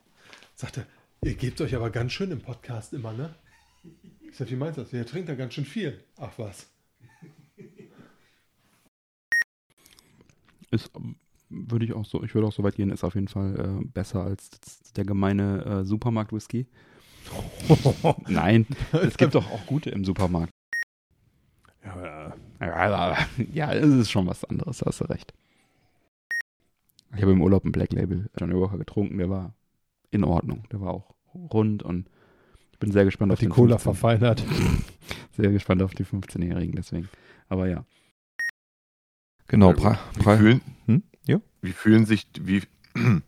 [0.56, 0.88] Sagte,
[1.24, 3.36] ihr gebt euch aber ganz schön im Podcast immer, ne?
[4.30, 4.94] Ich sag, wie meinst du das?
[4.94, 6.04] Ihr trinkt da ganz schön viel.
[6.18, 6.70] Ach was.
[10.70, 10.92] Ist,
[11.50, 13.86] würde ich auch so, ich würde auch so weit gehen, ist auf jeden Fall äh,
[13.86, 14.50] besser als
[14.96, 16.68] der gemeine äh, Supermarkt-Whisky.
[18.28, 20.52] Nein, es gibt doch auch gute im Supermarkt.
[22.60, 23.18] Ja,
[23.54, 25.34] ja, es ist schon was anderes, hast du recht.
[27.16, 29.54] Ich habe im Urlaub ein Black Label Johnny Walker getrunken, der war
[30.12, 30.64] in Ordnung.
[30.72, 32.10] Der war auch rund und
[32.72, 34.46] ich bin sehr gespannt hat auf die den Cola 15 verfeinert.
[35.36, 37.10] Sehr gespannt auf die 15-Jährigen, deswegen.
[37.48, 37.86] Aber ja.
[39.48, 39.84] Genau, Na gut.
[39.84, 41.04] Pra Wie Pra fühlen, Hm?
[41.28, 41.40] Ja.
[41.62, 42.64] wie fühlen sich, wie,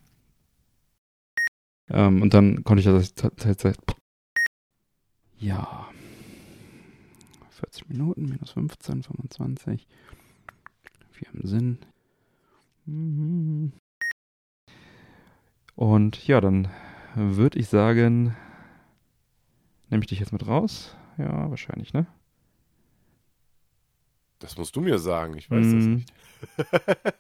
[1.92, 3.78] Ähm, und dann konnte ich das tatsächlich.
[5.40, 5.88] Ja.
[7.52, 9.88] 40 Minuten minus 15, 25.
[11.14, 11.78] Wir haben Sinn.
[12.86, 13.74] Mhm.
[15.80, 16.68] Und ja, dann
[17.16, 18.36] würde ich sagen,
[19.88, 20.98] nehme ich dich jetzt mit raus?
[21.18, 22.06] Ja, wahrscheinlich, ne?
[24.40, 25.94] das musst du mir sagen, ich weiß das Mhm.
[25.96, 26.14] nicht.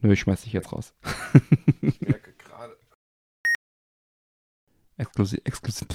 [0.00, 0.92] Nö, ich schmeiß dich jetzt raus.
[1.82, 2.34] Ich merke
[4.96, 5.86] Exklusiv, exklusiv.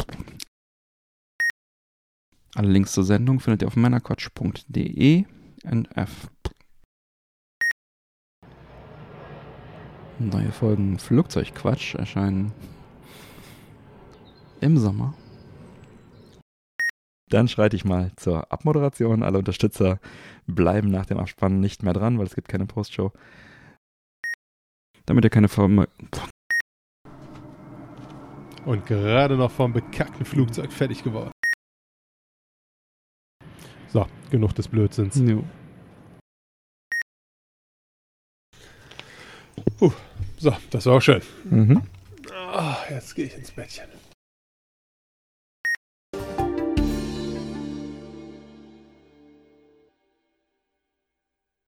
[2.56, 5.26] Alle Links zur Sendung findet ihr auf männerquatsch.de.
[5.64, 6.30] NF.
[10.20, 12.51] Neue Folgen Flugzeugquatsch erscheinen
[14.61, 15.14] im Sommer.
[17.30, 19.24] Dann schreite ich mal zur Abmoderation.
[19.24, 19.99] Alle Unterstützer
[20.45, 23.11] bleiben nach dem Abspann nicht mehr dran, weil es gibt keine Postshow.
[25.07, 25.86] Damit ihr keine Form.
[28.66, 31.32] Und gerade noch vom bekackten Flugzeug fertig geworden.
[33.88, 35.20] So, genug des Blödsinns.
[39.80, 39.93] Jo.
[40.38, 41.22] So, das war auch schön.
[41.45, 41.82] Mhm.
[42.34, 43.86] Ah, jetzt gehe ich ins Bettchen.